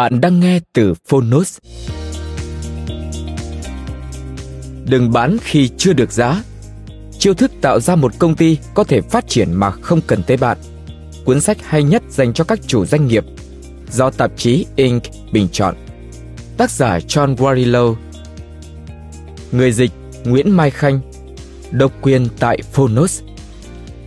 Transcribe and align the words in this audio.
Bạn 0.00 0.20
đang 0.20 0.40
nghe 0.40 0.60
từ 0.72 0.94
Phonos. 1.08 1.58
Đừng 4.84 5.12
bán 5.12 5.36
khi 5.42 5.70
chưa 5.76 5.92
được 5.92 6.12
giá. 6.12 6.42
Chiêu 7.18 7.34
thức 7.34 7.50
tạo 7.60 7.80
ra 7.80 7.96
một 7.96 8.12
công 8.18 8.36
ty 8.36 8.58
có 8.74 8.84
thể 8.84 9.00
phát 9.00 9.28
triển 9.28 9.52
mà 9.52 9.70
không 9.70 10.00
cần 10.06 10.22
tới 10.22 10.36
bạn. 10.36 10.58
Cuốn 11.24 11.40
sách 11.40 11.58
hay 11.62 11.82
nhất 11.82 12.02
dành 12.10 12.32
cho 12.32 12.44
các 12.44 12.58
chủ 12.66 12.86
doanh 12.86 13.06
nghiệp 13.06 13.24
do 13.90 14.10
tạp 14.10 14.30
chí 14.36 14.66
Inc. 14.76 15.02
bình 15.32 15.48
chọn. 15.52 15.74
Tác 16.56 16.70
giả 16.70 16.98
John 16.98 17.36
Warrilow 17.36 17.94
Người 19.52 19.72
dịch 19.72 19.90
Nguyễn 20.24 20.50
Mai 20.50 20.70
Khanh 20.70 21.00
Độc 21.70 21.92
quyền 22.02 22.28
tại 22.38 22.58
Phonos 22.72 23.22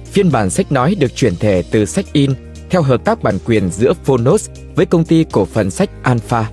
Phiên 0.06 0.32
bản 0.32 0.50
sách 0.50 0.72
nói 0.72 0.96
được 1.00 1.16
chuyển 1.16 1.36
thể 1.36 1.64
từ 1.72 1.86
sách 1.86 2.06
in 2.14 2.34
theo 2.74 2.82
hợp 2.82 3.06
tác 3.06 3.24
bản 3.24 3.38
quyền 3.46 3.70
giữa 3.70 3.94
Phonos 3.94 4.50
với 4.76 4.86
công 4.86 5.06
ty 5.06 5.26
cổ 5.32 5.46
phần 5.46 5.72
sách 5.72 5.90
Alpha. 6.04 6.52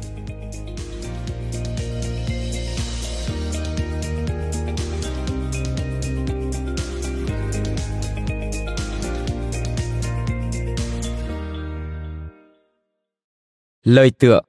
Lời 13.83 14.11
tựa 14.11 14.41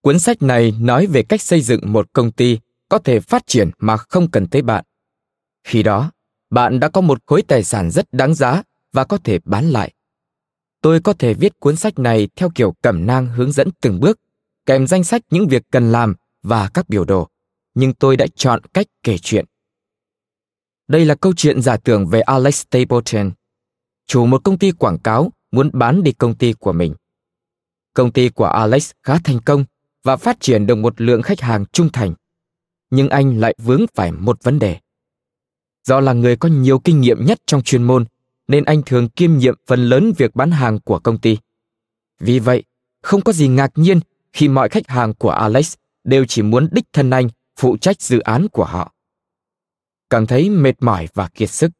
Cuốn 0.00 0.18
sách 0.18 0.42
này 0.42 0.74
nói 0.80 1.06
về 1.06 1.22
cách 1.22 1.42
xây 1.42 1.60
dựng 1.60 1.92
một 1.92 2.12
công 2.12 2.32
ty 2.32 2.58
có 2.88 2.98
thể 2.98 3.20
phát 3.20 3.46
triển 3.46 3.70
mà 3.78 3.96
không 3.96 4.30
cần 4.30 4.46
tới 4.46 4.62
bạn. 4.62 4.84
Khi 5.64 5.82
đó, 5.82 6.10
bạn 6.50 6.80
đã 6.80 6.88
có 6.88 7.00
một 7.00 7.18
khối 7.26 7.42
tài 7.42 7.64
sản 7.64 7.90
rất 7.90 8.12
đáng 8.12 8.34
giá 8.34 8.62
và 8.92 9.04
có 9.04 9.18
thể 9.24 9.38
bán 9.44 9.70
lại. 9.70 9.92
Tôi 10.82 11.00
có 11.00 11.12
thể 11.12 11.34
viết 11.34 11.60
cuốn 11.60 11.76
sách 11.76 11.98
này 11.98 12.28
theo 12.36 12.50
kiểu 12.54 12.74
cẩm 12.82 13.06
nang 13.06 13.26
hướng 13.26 13.52
dẫn 13.52 13.68
từng 13.80 14.00
bước, 14.00 14.20
kèm 14.66 14.86
danh 14.86 15.04
sách 15.04 15.22
những 15.30 15.48
việc 15.48 15.62
cần 15.70 15.92
làm 15.92 16.14
và 16.42 16.70
các 16.74 16.88
biểu 16.88 17.04
đồ, 17.04 17.28
nhưng 17.74 17.94
tôi 17.94 18.16
đã 18.16 18.26
chọn 18.34 18.60
cách 18.74 18.86
kể 19.02 19.18
chuyện. 19.18 19.44
Đây 20.88 21.04
là 21.04 21.14
câu 21.14 21.32
chuyện 21.36 21.62
giả 21.62 21.76
tưởng 21.76 22.06
về 22.06 22.20
Alex 22.20 22.54
Stapleton, 22.54 23.30
chủ 24.06 24.26
một 24.26 24.44
công 24.44 24.58
ty 24.58 24.72
quảng 24.72 24.98
cáo 24.98 25.32
muốn 25.52 25.70
bán 25.72 26.02
đi 26.02 26.12
công 26.12 26.34
ty 26.34 26.52
của 26.52 26.72
mình. 26.72 26.94
Công 27.94 28.12
ty 28.12 28.28
của 28.28 28.44
Alex 28.44 28.90
khá 29.02 29.18
thành 29.24 29.40
công 29.44 29.64
và 30.02 30.16
phát 30.16 30.40
triển 30.40 30.66
được 30.66 30.74
một 30.74 31.00
lượng 31.00 31.22
khách 31.22 31.40
hàng 31.40 31.64
trung 31.72 31.88
thành. 31.92 32.14
Nhưng 32.90 33.08
anh 33.08 33.40
lại 33.40 33.54
vướng 33.58 33.84
phải 33.94 34.12
một 34.12 34.42
vấn 34.42 34.58
đề. 34.58 34.78
Do 35.84 36.00
là 36.00 36.12
người 36.12 36.36
có 36.36 36.48
nhiều 36.48 36.78
kinh 36.78 37.00
nghiệm 37.00 37.24
nhất 37.24 37.40
trong 37.46 37.62
chuyên 37.62 37.82
môn 37.82 38.04
nên 38.48 38.64
anh 38.64 38.82
thường 38.86 39.08
kiêm 39.08 39.38
nhiệm 39.38 39.54
phần 39.66 39.88
lớn 39.88 40.12
việc 40.16 40.34
bán 40.34 40.50
hàng 40.50 40.80
của 40.80 40.98
công 40.98 41.18
ty. 41.18 41.38
Vì 42.20 42.38
vậy, 42.38 42.64
không 43.02 43.20
có 43.20 43.32
gì 43.32 43.48
ngạc 43.48 43.72
nhiên 43.74 44.00
khi 44.32 44.48
mọi 44.48 44.68
khách 44.68 44.88
hàng 44.88 45.14
của 45.14 45.30
Alex 45.30 45.74
đều 46.04 46.24
chỉ 46.24 46.42
muốn 46.42 46.68
đích 46.72 46.84
thân 46.92 47.10
anh 47.10 47.28
phụ 47.60 47.76
trách 47.76 48.02
dự 48.02 48.18
án 48.18 48.48
của 48.48 48.64
họ. 48.64 48.94
Cảm 50.10 50.26
thấy 50.26 50.50
mệt 50.50 50.74
mỏi 50.80 51.08
và 51.14 51.28
kiệt 51.28 51.50
sức, 51.50 51.70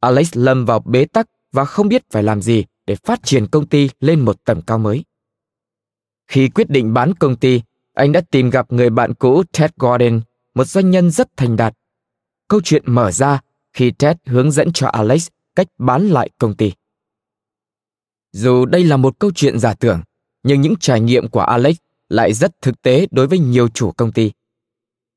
Alex 0.00 0.30
lâm 0.36 0.64
vào 0.64 0.80
bế 0.80 1.04
tắc 1.04 1.26
và 1.52 1.64
không 1.64 1.88
biết 1.88 2.02
phải 2.10 2.22
làm 2.22 2.42
gì 2.42 2.64
để 2.86 2.96
phát 2.96 3.20
triển 3.22 3.46
công 3.46 3.66
ty 3.66 3.90
lên 4.00 4.20
một 4.20 4.44
tầm 4.44 4.62
cao 4.62 4.78
mới. 4.78 5.04
Khi 6.28 6.48
quyết 6.48 6.70
định 6.70 6.94
bán 6.94 7.14
công 7.14 7.36
ty, 7.36 7.62
anh 7.94 8.12
đã 8.12 8.20
tìm 8.30 8.50
gặp 8.50 8.72
người 8.72 8.90
bạn 8.90 9.14
cũ 9.14 9.42
Ted 9.58 9.70
Gordon, 9.76 10.20
một 10.54 10.64
doanh 10.64 10.90
nhân 10.90 11.10
rất 11.10 11.36
thành 11.36 11.56
đạt. 11.56 11.74
Câu 12.48 12.60
chuyện 12.64 12.82
mở 12.86 13.12
ra 13.12 13.40
khi 13.72 13.90
Ted 13.90 14.16
hướng 14.26 14.50
dẫn 14.50 14.72
cho 14.72 14.88
Alex 14.88 15.28
cách 15.54 15.66
bán 15.78 16.08
lại 16.08 16.30
công 16.38 16.56
ty. 16.56 16.72
Dù 18.32 18.64
đây 18.64 18.84
là 18.84 18.96
một 18.96 19.18
câu 19.18 19.30
chuyện 19.34 19.58
giả 19.58 19.74
tưởng, 19.74 20.02
nhưng 20.42 20.60
những 20.60 20.74
trải 20.80 21.00
nghiệm 21.00 21.28
của 21.28 21.40
Alex 21.40 21.76
lại 22.08 22.32
rất 22.32 22.62
thực 22.62 22.82
tế 22.82 23.06
đối 23.10 23.26
với 23.26 23.38
nhiều 23.38 23.68
chủ 23.68 23.90
công 23.90 24.12
ty. 24.12 24.32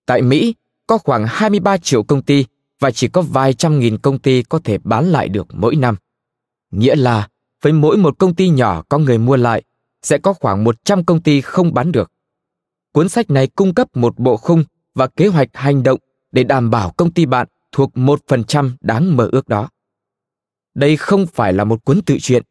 Tại 0.05 0.21
Mỹ, 0.21 0.55
có 0.87 0.97
khoảng 0.97 1.25
23 1.27 1.77
triệu 1.77 2.03
công 2.03 2.21
ty 2.21 2.45
và 2.79 2.91
chỉ 2.91 3.07
có 3.07 3.21
vài 3.21 3.53
trăm 3.53 3.79
nghìn 3.79 3.97
công 3.97 4.19
ty 4.19 4.43
có 4.43 4.59
thể 4.63 4.77
bán 4.83 5.05
lại 5.05 5.29
được 5.29 5.47
mỗi 5.53 5.75
năm. 5.75 5.95
Nghĩa 6.71 6.95
là, 6.95 7.27
với 7.61 7.73
mỗi 7.73 7.97
một 7.97 8.17
công 8.19 8.35
ty 8.35 8.49
nhỏ 8.49 8.83
có 8.89 8.97
người 8.97 9.17
mua 9.17 9.35
lại, 9.35 9.63
sẽ 10.01 10.17
có 10.17 10.33
khoảng 10.33 10.63
100 10.63 11.05
công 11.05 11.21
ty 11.21 11.41
không 11.41 11.73
bán 11.73 11.91
được. 11.91 12.11
Cuốn 12.91 13.09
sách 13.09 13.29
này 13.29 13.47
cung 13.47 13.73
cấp 13.73 13.87
một 13.97 14.19
bộ 14.19 14.37
khung 14.37 14.63
và 14.93 15.07
kế 15.07 15.27
hoạch 15.27 15.49
hành 15.53 15.83
động 15.83 15.99
để 16.31 16.43
đảm 16.43 16.69
bảo 16.69 16.91
công 16.97 17.11
ty 17.11 17.25
bạn 17.25 17.47
thuộc 17.71 17.91
1% 17.95 18.71
đáng 18.81 19.17
mơ 19.17 19.29
ước 19.31 19.47
đó. 19.47 19.69
Đây 20.75 20.97
không 20.97 21.25
phải 21.27 21.53
là 21.53 21.63
một 21.63 21.85
cuốn 21.85 22.01
tự 22.01 22.17
truyện. 22.21 22.43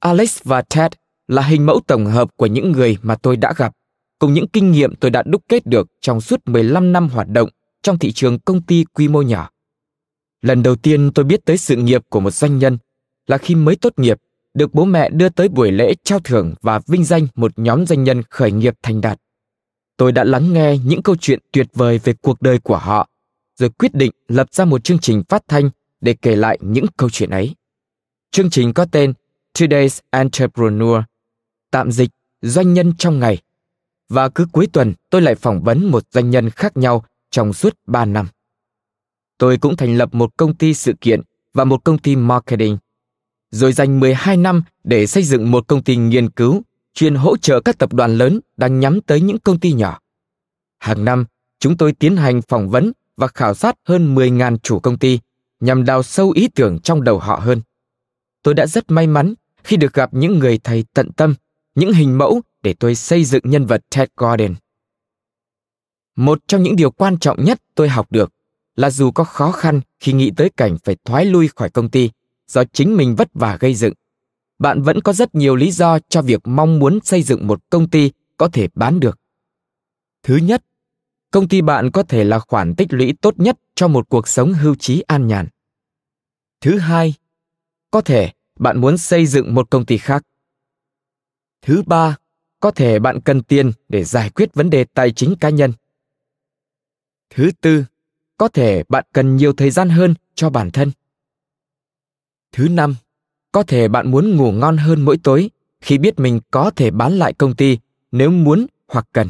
Alex 0.00 0.38
và 0.44 0.62
Ted 0.62 0.92
là 1.28 1.42
hình 1.42 1.66
mẫu 1.66 1.80
tổng 1.86 2.06
hợp 2.06 2.36
của 2.36 2.46
những 2.46 2.72
người 2.72 2.96
mà 3.02 3.14
tôi 3.14 3.36
đã 3.36 3.52
gặp, 3.56 3.72
cùng 4.18 4.32
những 4.32 4.48
kinh 4.48 4.72
nghiệm 4.72 4.94
tôi 4.94 5.10
đã 5.10 5.22
đúc 5.26 5.42
kết 5.48 5.66
được 5.66 5.88
trong 6.00 6.20
suốt 6.20 6.40
15 6.46 6.92
năm 6.92 7.08
hoạt 7.08 7.28
động 7.28 7.48
trong 7.82 7.98
thị 7.98 8.12
trường 8.12 8.38
công 8.38 8.62
ty 8.62 8.84
quy 8.84 9.08
mô 9.08 9.22
nhỏ. 9.22 9.50
Lần 10.42 10.62
đầu 10.62 10.76
tiên 10.76 11.10
tôi 11.14 11.24
biết 11.24 11.44
tới 11.44 11.58
sự 11.58 11.76
nghiệp 11.76 12.02
của 12.08 12.20
một 12.20 12.30
doanh 12.30 12.58
nhân 12.58 12.78
là 13.26 13.38
khi 13.38 13.54
mới 13.54 13.76
tốt 13.76 13.92
nghiệp, 13.96 14.18
được 14.54 14.74
bố 14.74 14.84
mẹ 14.84 15.10
đưa 15.10 15.28
tới 15.28 15.48
buổi 15.48 15.72
lễ 15.72 15.94
trao 16.04 16.18
thưởng 16.18 16.54
và 16.62 16.80
vinh 16.86 17.04
danh 17.04 17.26
một 17.34 17.52
nhóm 17.56 17.86
doanh 17.86 18.04
nhân 18.04 18.22
khởi 18.30 18.52
nghiệp 18.52 18.74
thành 18.82 19.00
đạt. 19.00 19.18
Tôi 19.96 20.12
đã 20.12 20.24
lắng 20.24 20.52
nghe 20.52 20.78
những 20.78 21.02
câu 21.02 21.16
chuyện 21.16 21.38
tuyệt 21.52 21.66
vời 21.74 22.00
về 22.04 22.12
cuộc 22.12 22.42
đời 22.42 22.58
của 22.58 22.76
họ, 22.76 23.08
rồi 23.58 23.70
quyết 23.70 23.94
định 23.94 24.12
lập 24.28 24.46
ra 24.52 24.64
một 24.64 24.84
chương 24.84 24.98
trình 24.98 25.22
phát 25.28 25.42
thanh 25.48 25.70
để 26.02 26.14
kể 26.22 26.36
lại 26.36 26.58
những 26.60 26.86
câu 26.96 27.10
chuyện 27.10 27.30
ấy. 27.30 27.54
Chương 28.30 28.50
trình 28.50 28.72
có 28.72 28.84
tên 28.84 29.12
Today's 29.58 30.00
Entrepreneur, 30.10 31.02
tạm 31.70 31.92
dịch 31.92 32.10
doanh 32.42 32.74
nhân 32.74 32.92
trong 32.98 33.18
ngày. 33.18 33.38
Và 34.08 34.28
cứ 34.28 34.46
cuối 34.52 34.66
tuần 34.72 34.92
tôi 35.10 35.22
lại 35.22 35.34
phỏng 35.34 35.62
vấn 35.62 35.90
một 35.90 36.02
doanh 36.10 36.30
nhân 36.30 36.50
khác 36.50 36.76
nhau 36.76 37.04
trong 37.30 37.52
suốt 37.52 37.78
3 37.86 38.04
năm. 38.04 38.28
Tôi 39.38 39.58
cũng 39.58 39.76
thành 39.76 39.96
lập 39.96 40.14
một 40.14 40.36
công 40.36 40.54
ty 40.54 40.74
sự 40.74 40.92
kiện 41.00 41.20
và 41.54 41.64
một 41.64 41.84
công 41.84 41.98
ty 41.98 42.16
marketing, 42.16 42.78
rồi 43.50 43.72
dành 43.72 44.00
12 44.00 44.36
năm 44.36 44.62
để 44.84 45.06
xây 45.06 45.22
dựng 45.22 45.50
một 45.50 45.68
công 45.68 45.84
ty 45.84 45.96
nghiên 45.96 46.30
cứu 46.30 46.62
chuyên 46.94 47.14
hỗ 47.14 47.36
trợ 47.36 47.60
các 47.60 47.78
tập 47.78 47.92
đoàn 47.92 48.18
lớn 48.18 48.40
đang 48.56 48.80
nhắm 48.80 49.00
tới 49.00 49.20
những 49.20 49.38
công 49.38 49.60
ty 49.60 49.72
nhỏ. 49.72 49.98
Hàng 50.78 51.04
năm, 51.04 51.24
chúng 51.58 51.76
tôi 51.76 51.92
tiến 51.92 52.16
hành 52.16 52.42
phỏng 52.42 52.70
vấn 52.70 52.92
và 53.16 53.26
khảo 53.26 53.54
sát 53.54 53.74
hơn 53.84 54.14
10.000 54.14 54.58
chủ 54.58 54.80
công 54.80 54.98
ty 54.98 55.18
nhằm 55.62 55.84
đào 55.84 56.02
sâu 56.02 56.30
ý 56.30 56.48
tưởng 56.48 56.78
trong 56.78 57.04
đầu 57.04 57.18
họ 57.18 57.36
hơn. 57.36 57.60
Tôi 58.42 58.54
đã 58.54 58.66
rất 58.66 58.90
may 58.90 59.06
mắn 59.06 59.34
khi 59.64 59.76
được 59.76 59.94
gặp 59.94 60.14
những 60.14 60.38
người 60.38 60.58
thầy 60.58 60.84
tận 60.94 61.12
tâm, 61.12 61.34
những 61.74 61.92
hình 61.92 62.18
mẫu 62.18 62.40
để 62.62 62.74
tôi 62.74 62.94
xây 62.94 63.24
dựng 63.24 63.42
nhân 63.44 63.66
vật 63.66 63.82
Ted 63.96 64.08
Gordon. 64.16 64.54
Một 66.16 66.38
trong 66.46 66.62
những 66.62 66.76
điều 66.76 66.90
quan 66.90 67.18
trọng 67.18 67.44
nhất 67.44 67.62
tôi 67.74 67.88
học 67.88 68.12
được 68.12 68.32
là 68.76 68.90
dù 68.90 69.10
có 69.10 69.24
khó 69.24 69.52
khăn 69.52 69.80
khi 70.00 70.12
nghĩ 70.12 70.30
tới 70.36 70.50
cảnh 70.56 70.76
phải 70.84 70.96
thoái 71.04 71.24
lui 71.24 71.48
khỏi 71.48 71.70
công 71.70 71.90
ty 71.90 72.10
do 72.48 72.64
chính 72.64 72.96
mình 72.96 73.16
vất 73.16 73.28
vả 73.34 73.56
gây 73.60 73.74
dựng, 73.74 73.94
bạn 74.58 74.82
vẫn 74.82 75.00
có 75.00 75.12
rất 75.12 75.34
nhiều 75.34 75.56
lý 75.56 75.70
do 75.70 75.98
cho 76.08 76.22
việc 76.22 76.40
mong 76.44 76.78
muốn 76.78 76.98
xây 77.04 77.22
dựng 77.22 77.46
một 77.46 77.60
công 77.70 77.90
ty 77.90 78.10
có 78.36 78.48
thể 78.48 78.68
bán 78.74 79.00
được. 79.00 79.18
Thứ 80.22 80.36
nhất, 80.36 80.64
công 81.30 81.48
ty 81.48 81.62
bạn 81.62 81.90
có 81.90 82.02
thể 82.02 82.24
là 82.24 82.38
khoản 82.38 82.74
tích 82.74 82.92
lũy 82.92 83.14
tốt 83.20 83.34
nhất 83.38 83.58
cho 83.74 83.88
một 83.88 84.08
cuộc 84.08 84.28
sống 84.28 84.52
hưu 84.52 84.74
trí 84.74 85.00
an 85.00 85.26
nhàn. 85.26 85.48
Thứ 86.62 86.78
hai, 86.78 87.14
có 87.90 88.00
thể 88.00 88.32
bạn 88.58 88.80
muốn 88.80 88.98
xây 88.98 89.26
dựng 89.26 89.54
một 89.54 89.70
công 89.70 89.86
ty 89.86 89.98
khác. 89.98 90.22
Thứ 91.62 91.82
ba, 91.86 92.16
có 92.60 92.70
thể 92.70 92.98
bạn 92.98 93.20
cần 93.20 93.42
tiền 93.42 93.72
để 93.88 94.04
giải 94.04 94.30
quyết 94.30 94.54
vấn 94.54 94.70
đề 94.70 94.84
tài 94.84 95.12
chính 95.12 95.34
cá 95.40 95.50
nhân. 95.50 95.72
Thứ 97.30 97.50
tư, 97.60 97.84
có 98.36 98.48
thể 98.48 98.82
bạn 98.88 99.04
cần 99.12 99.36
nhiều 99.36 99.52
thời 99.52 99.70
gian 99.70 99.88
hơn 99.88 100.14
cho 100.34 100.50
bản 100.50 100.70
thân. 100.70 100.92
Thứ 102.52 102.68
năm, 102.68 102.96
có 103.52 103.62
thể 103.62 103.88
bạn 103.88 104.10
muốn 104.10 104.36
ngủ 104.36 104.52
ngon 104.52 104.76
hơn 104.76 105.02
mỗi 105.02 105.18
tối 105.22 105.50
khi 105.80 105.98
biết 105.98 106.18
mình 106.18 106.40
có 106.50 106.70
thể 106.76 106.90
bán 106.90 107.12
lại 107.12 107.32
công 107.32 107.56
ty 107.56 107.78
nếu 108.12 108.30
muốn 108.30 108.66
hoặc 108.88 109.08
cần. 109.12 109.28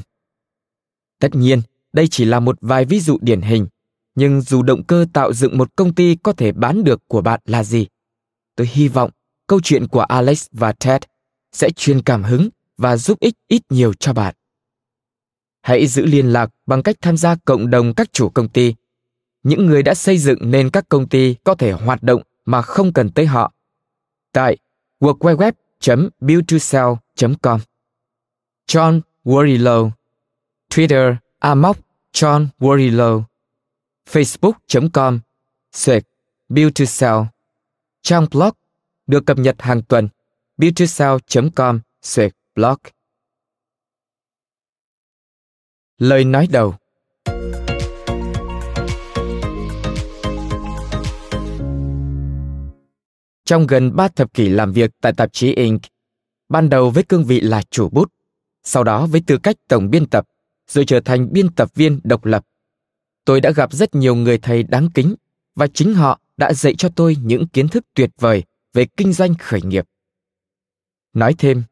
Tất 1.18 1.34
nhiên, 1.34 1.62
đây 1.92 2.08
chỉ 2.10 2.24
là 2.24 2.40
một 2.40 2.58
vài 2.60 2.84
ví 2.84 3.00
dụ 3.00 3.18
điển 3.20 3.40
hình, 3.40 3.66
nhưng 4.14 4.40
dù 4.40 4.62
động 4.62 4.84
cơ 4.84 5.06
tạo 5.12 5.32
dựng 5.32 5.58
một 5.58 5.76
công 5.76 5.94
ty 5.94 6.16
có 6.22 6.32
thể 6.32 6.52
bán 6.52 6.84
được 6.84 7.08
của 7.08 7.20
bạn 7.20 7.40
là 7.44 7.64
gì, 7.64 7.86
tôi 8.56 8.66
hy 8.72 8.88
vọng 8.88 9.10
câu 9.46 9.60
chuyện 9.60 9.88
của 9.88 10.00
Alex 10.00 10.46
và 10.52 10.72
Ted 10.72 11.02
sẽ 11.52 11.70
truyền 11.70 12.02
cảm 12.02 12.22
hứng 12.22 12.48
và 12.78 12.96
giúp 12.96 13.20
ích 13.20 13.34
ít 13.48 13.62
nhiều 13.70 13.92
cho 13.92 14.12
bạn. 14.12 14.34
Hãy 15.62 15.86
giữ 15.86 16.06
liên 16.06 16.26
lạc 16.26 16.50
bằng 16.66 16.82
cách 16.82 16.96
tham 17.00 17.16
gia 17.16 17.36
cộng 17.44 17.70
đồng 17.70 17.94
các 17.94 18.12
chủ 18.12 18.28
công 18.28 18.48
ty. 18.48 18.74
Những 19.42 19.66
người 19.66 19.82
đã 19.82 19.94
xây 19.94 20.18
dựng 20.18 20.50
nên 20.50 20.70
các 20.70 20.88
công 20.88 21.08
ty 21.08 21.34
có 21.44 21.54
thể 21.54 21.72
hoạt 21.72 22.02
động 22.02 22.22
mà 22.44 22.62
không 22.62 22.92
cần 22.92 23.10
tới 23.10 23.26
họ. 23.26 23.52
Tại 24.32 24.56
www 25.00 25.52
buildtosell 26.20 26.88
com 27.42 27.60
John 28.68 29.00
Warrilow 29.24 29.90
Twitter 30.70 31.14
Amok 31.38 31.78
John 32.12 32.46
Warrilow 32.60 33.22
Facebook.com 34.10 35.20
Sệt 35.72 36.02
Build 36.48 36.70
to 36.78 36.84
Sell 36.84 37.20
Trang 38.02 38.26
blog 38.30 38.50
được 39.06 39.26
cập 39.26 39.38
nhật 39.38 39.56
hàng 39.58 39.82
tuần 39.82 40.08
buildtosell.com 40.56 41.80
Sệt 42.02 42.32
blog 42.54 42.78
Lời 45.98 46.24
nói 46.24 46.46
đầu 46.50 46.74
Trong 53.44 53.66
gần 53.66 53.96
ba 53.96 54.08
thập 54.08 54.34
kỷ 54.34 54.48
làm 54.48 54.72
việc 54.72 54.90
tại 55.00 55.12
tạp 55.16 55.32
chí 55.32 55.54
Inc., 55.54 55.82
ban 56.48 56.68
đầu 56.68 56.90
với 56.90 57.02
cương 57.02 57.24
vị 57.24 57.40
là 57.40 57.62
chủ 57.70 57.88
bút, 57.88 58.12
sau 58.62 58.84
đó 58.84 59.06
với 59.06 59.22
tư 59.26 59.38
cách 59.42 59.56
tổng 59.68 59.90
biên 59.90 60.06
tập, 60.06 60.24
rồi 60.68 60.84
trở 60.84 61.00
thành 61.00 61.32
biên 61.32 61.54
tập 61.54 61.74
viên 61.74 62.00
độc 62.04 62.24
lập. 62.24 62.44
Tôi 63.24 63.40
đã 63.40 63.50
gặp 63.50 63.72
rất 63.72 63.94
nhiều 63.94 64.14
người 64.14 64.38
thầy 64.38 64.62
đáng 64.62 64.90
kính 64.94 65.14
và 65.54 65.66
chính 65.66 65.94
họ 65.94 66.20
đã 66.36 66.52
dạy 66.52 66.74
cho 66.78 66.88
tôi 66.88 67.16
những 67.22 67.48
kiến 67.48 67.68
thức 67.68 67.86
tuyệt 67.94 68.10
vời 68.18 68.44
về 68.72 68.84
kinh 68.96 69.12
doanh 69.12 69.34
khởi 69.34 69.62
nghiệp. 69.62 69.84
Nói 71.12 71.34
thêm, 71.38 71.62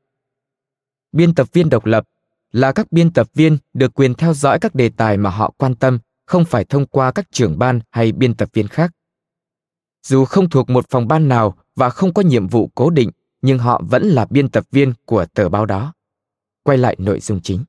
biên 1.13 1.35
tập 1.35 1.53
viên 1.53 1.71
độc 1.71 1.87
lập 1.87 2.05
là 2.53 2.73
các 2.73 2.93
biên 2.93 3.13
tập 3.13 3.31
viên 3.35 3.59
được 3.75 3.95
quyền 3.95 4.15
theo 4.15 4.35
dõi 4.35 4.59
các 4.59 4.75
đề 4.75 4.91
tài 4.97 5.17
mà 5.17 5.31
họ 5.31 5.55
quan 5.57 5.75
tâm 5.75 5.99
không 6.27 6.45
phải 6.45 6.65
thông 6.65 6.87
qua 6.87 7.13
các 7.13 7.33
trưởng 7.33 7.59
ban 7.59 7.81
hay 7.91 8.13
biên 8.13 8.35
tập 8.35 8.49
viên 8.53 8.69
khác. 8.69 8.91
Dù 10.07 10.25
không 10.25 10.51
thuộc 10.51 10.71
một 10.71 10.87
phòng 10.91 11.09
ban 11.09 11.29
nào 11.29 11.59
và 11.77 11.91
không 11.91 12.15
có 12.15 12.23
nhiệm 12.23 12.47
vụ 12.47 12.71
cố 12.75 12.91
định, 12.91 13.11
nhưng 13.43 13.59
họ 13.59 13.83
vẫn 13.89 14.03
là 14.03 14.27
biên 14.31 14.49
tập 14.49 14.65
viên 14.71 14.93
của 15.05 15.27
tờ 15.35 15.49
báo 15.49 15.67
đó. 15.67 15.95
Quay 16.63 16.79
lại 16.79 16.97
nội 16.99 17.21
dung 17.21 17.41
chính. 17.43 17.65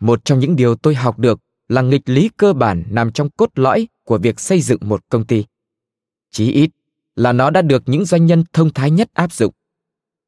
Một 0.00 0.24
trong 0.24 0.38
những 0.38 0.56
điều 0.56 0.76
tôi 0.76 0.94
học 0.94 1.18
được 1.18 1.40
là 1.74 1.82
nghịch 1.82 2.08
lý 2.08 2.30
cơ 2.36 2.52
bản 2.52 2.84
nằm 2.90 3.12
trong 3.12 3.30
cốt 3.30 3.50
lõi 3.54 3.88
của 4.04 4.18
việc 4.18 4.40
xây 4.40 4.60
dựng 4.60 4.78
một 4.82 5.00
công 5.08 5.26
ty. 5.26 5.44
Chí 6.30 6.52
ít 6.52 6.70
là 7.16 7.32
nó 7.32 7.50
đã 7.50 7.62
được 7.62 7.82
những 7.86 8.04
doanh 8.04 8.26
nhân 8.26 8.44
thông 8.52 8.72
thái 8.72 8.90
nhất 8.90 9.08
áp 9.12 9.32
dụng. 9.32 9.54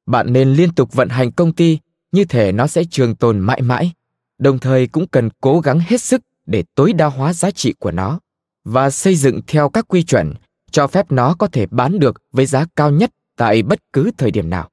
Bạn 0.07 0.33
nên 0.33 0.55
liên 0.55 0.75
tục 0.75 0.93
vận 0.93 1.09
hành 1.09 1.33
công 1.33 1.53
ty 1.53 1.79
như 2.13 2.25
thể 2.25 2.53
nó 2.53 2.67
sẽ 2.67 2.85
trường 2.91 3.15
tồn 3.15 3.41
mãi 3.41 3.63
mãi, 3.63 3.93
đồng 4.39 4.59
thời 4.59 4.87
cũng 4.87 5.07
cần 5.09 5.29
cố 5.41 5.61
gắng 5.61 5.81
hết 5.87 6.01
sức 6.01 6.23
để 6.47 6.65
tối 6.75 6.93
đa 6.93 7.07
hóa 7.07 7.33
giá 7.33 7.51
trị 7.51 7.75
của 7.79 7.91
nó 7.91 8.21
và 8.65 8.91
xây 8.91 9.17
dựng 9.17 9.41
theo 9.47 9.69
các 9.69 9.89
quy 9.89 10.03
chuẩn 10.03 10.35
cho 10.71 10.87
phép 10.87 11.13
nó 11.13 11.35
có 11.39 11.47
thể 11.47 11.67
bán 11.67 11.99
được 11.99 12.23
với 12.33 12.47
giá 12.47 12.67
cao 12.77 12.91
nhất 12.91 13.11
tại 13.37 13.63
bất 13.63 13.79
cứ 13.93 14.11
thời 14.19 14.31
điểm 14.31 14.51
nào. 14.51 14.71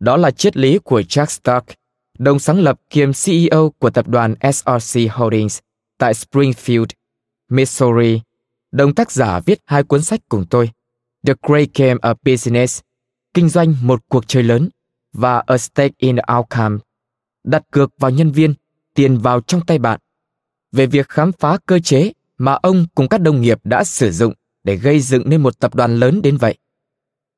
Đó 0.00 0.16
là 0.16 0.30
triết 0.30 0.56
lý 0.56 0.78
của 0.78 1.00
Jack 1.00 1.26
Stark, 1.26 1.64
đồng 2.18 2.38
sáng 2.38 2.60
lập 2.60 2.80
kiêm 2.90 3.10
CEO 3.12 3.72
của 3.78 3.90
tập 3.90 4.08
đoàn 4.08 4.34
SRC 4.52 5.00
Holdings 5.10 5.58
tại 5.98 6.12
Springfield, 6.12 6.86
Missouri, 7.48 8.20
đồng 8.72 8.94
tác 8.94 9.12
giả 9.12 9.40
viết 9.40 9.58
hai 9.64 9.82
cuốn 9.82 10.02
sách 10.02 10.20
cùng 10.28 10.44
tôi, 10.50 10.70
The 11.26 11.34
Great 11.42 11.68
Game 11.74 11.94
of 11.94 12.14
Business, 12.24 12.80
Kinh 13.34 13.48
doanh 13.48 13.74
một 13.82 14.00
cuộc 14.08 14.28
chơi 14.28 14.42
lớn 14.42 14.68
và 15.12 15.42
A 15.46 15.58
Stake 15.58 15.94
in 15.98 16.16
the 16.16 16.34
Outcome, 16.36 16.78
đặt 17.44 17.62
cược 17.70 17.90
vào 17.98 18.10
nhân 18.10 18.30
viên, 18.30 18.54
tiền 18.94 19.18
vào 19.18 19.40
trong 19.40 19.66
tay 19.66 19.78
bạn, 19.78 20.00
về 20.72 20.86
việc 20.86 21.08
khám 21.08 21.32
phá 21.32 21.58
cơ 21.66 21.78
chế 21.78 22.12
mà 22.38 22.52
ông 22.52 22.86
cùng 22.94 23.08
các 23.08 23.20
đồng 23.20 23.40
nghiệp 23.40 23.60
đã 23.64 23.84
sử 23.84 24.10
dụng 24.10 24.34
để 24.64 24.76
gây 24.76 25.00
dựng 25.00 25.22
nên 25.26 25.42
một 25.42 25.58
tập 25.58 25.74
đoàn 25.74 25.96
lớn 25.96 26.22
đến 26.22 26.36
vậy. 26.36 26.58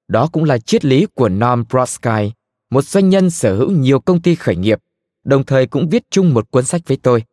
Đó 0.08 0.28
cũng 0.32 0.44
là 0.44 0.58
triết 0.58 0.84
lý 0.84 1.06
của 1.14 1.28
Norm 1.28 1.62
Brodsky, 1.70 2.32
một 2.70 2.84
doanh 2.84 3.08
nhân 3.08 3.30
sở 3.30 3.56
hữu 3.56 3.70
nhiều 3.70 4.00
công 4.00 4.22
ty 4.22 4.34
khởi 4.34 4.56
nghiệp, 4.56 4.78
đồng 5.24 5.44
thời 5.44 5.66
cũng 5.66 5.88
viết 5.88 6.02
chung 6.10 6.34
một 6.34 6.50
cuốn 6.50 6.64
sách 6.64 6.80
với 6.86 6.96
tôi, 6.96 7.24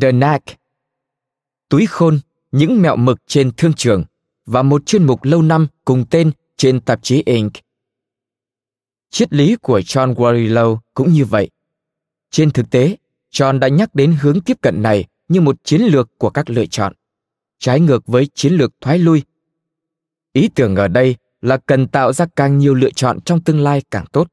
The 0.00 0.12
Knack. 0.12 0.44
Túi 1.68 1.86
khôn, 1.86 2.20
những 2.52 2.82
mẹo 2.82 2.96
mực 2.96 3.18
trên 3.26 3.50
thương 3.56 3.72
trường 3.72 4.04
và 4.46 4.62
một 4.62 4.86
chuyên 4.86 5.04
mục 5.04 5.24
lâu 5.24 5.42
năm 5.42 5.66
cùng 5.84 6.04
tên 6.10 6.30
trên 6.56 6.80
tạp 6.80 7.02
chí 7.02 7.22
Inc. 7.26 7.52
Triết 9.10 9.32
lý 9.32 9.56
của 9.56 9.80
John 9.80 10.14
Warrilow 10.14 10.78
cũng 10.94 11.12
như 11.12 11.24
vậy. 11.24 11.50
Trên 12.30 12.50
thực 12.50 12.70
tế, 12.70 12.96
John 13.32 13.58
đã 13.58 13.68
nhắc 13.68 13.94
đến 13.94 14.16
hướng 14.20 14.40
tiếp 14.40 14.56
cận 14.60 14.82
này 14.82 15.04
như 15.28 15.40
một 15.40 15.64
chiến 15.64 15.82
lược 15.82 16.18
của 16.18 16.30
các 16.30 16.50
lựa 16.50 16.66
chọn, 16.66 16.92
trái 17.58 17.80
ngược 17.80 18.06
với 18.06 18.28
chiến 18.34 18.52
lược 18.52 18.72
thoái 18.80 18.98
lui 18.98 19.22
ý 20.32 20.48
tưởng 20.54 20.76
ở 20.76 20.88
đây 20.88 21.16
là 21.40 21.56
cần 21.56 21.88
tạo 21.88 22.12
ra 22.12 22.26
càng 22.36 22.58
nhiều 22.58 22.74
lựa 22.74 22.90
chọn 22.90 23.20
trong 23.20 23.40
tương 23.40 23.60
lai 23.60 23.82
càng 23.90 24.04
tốt 24.12 24.28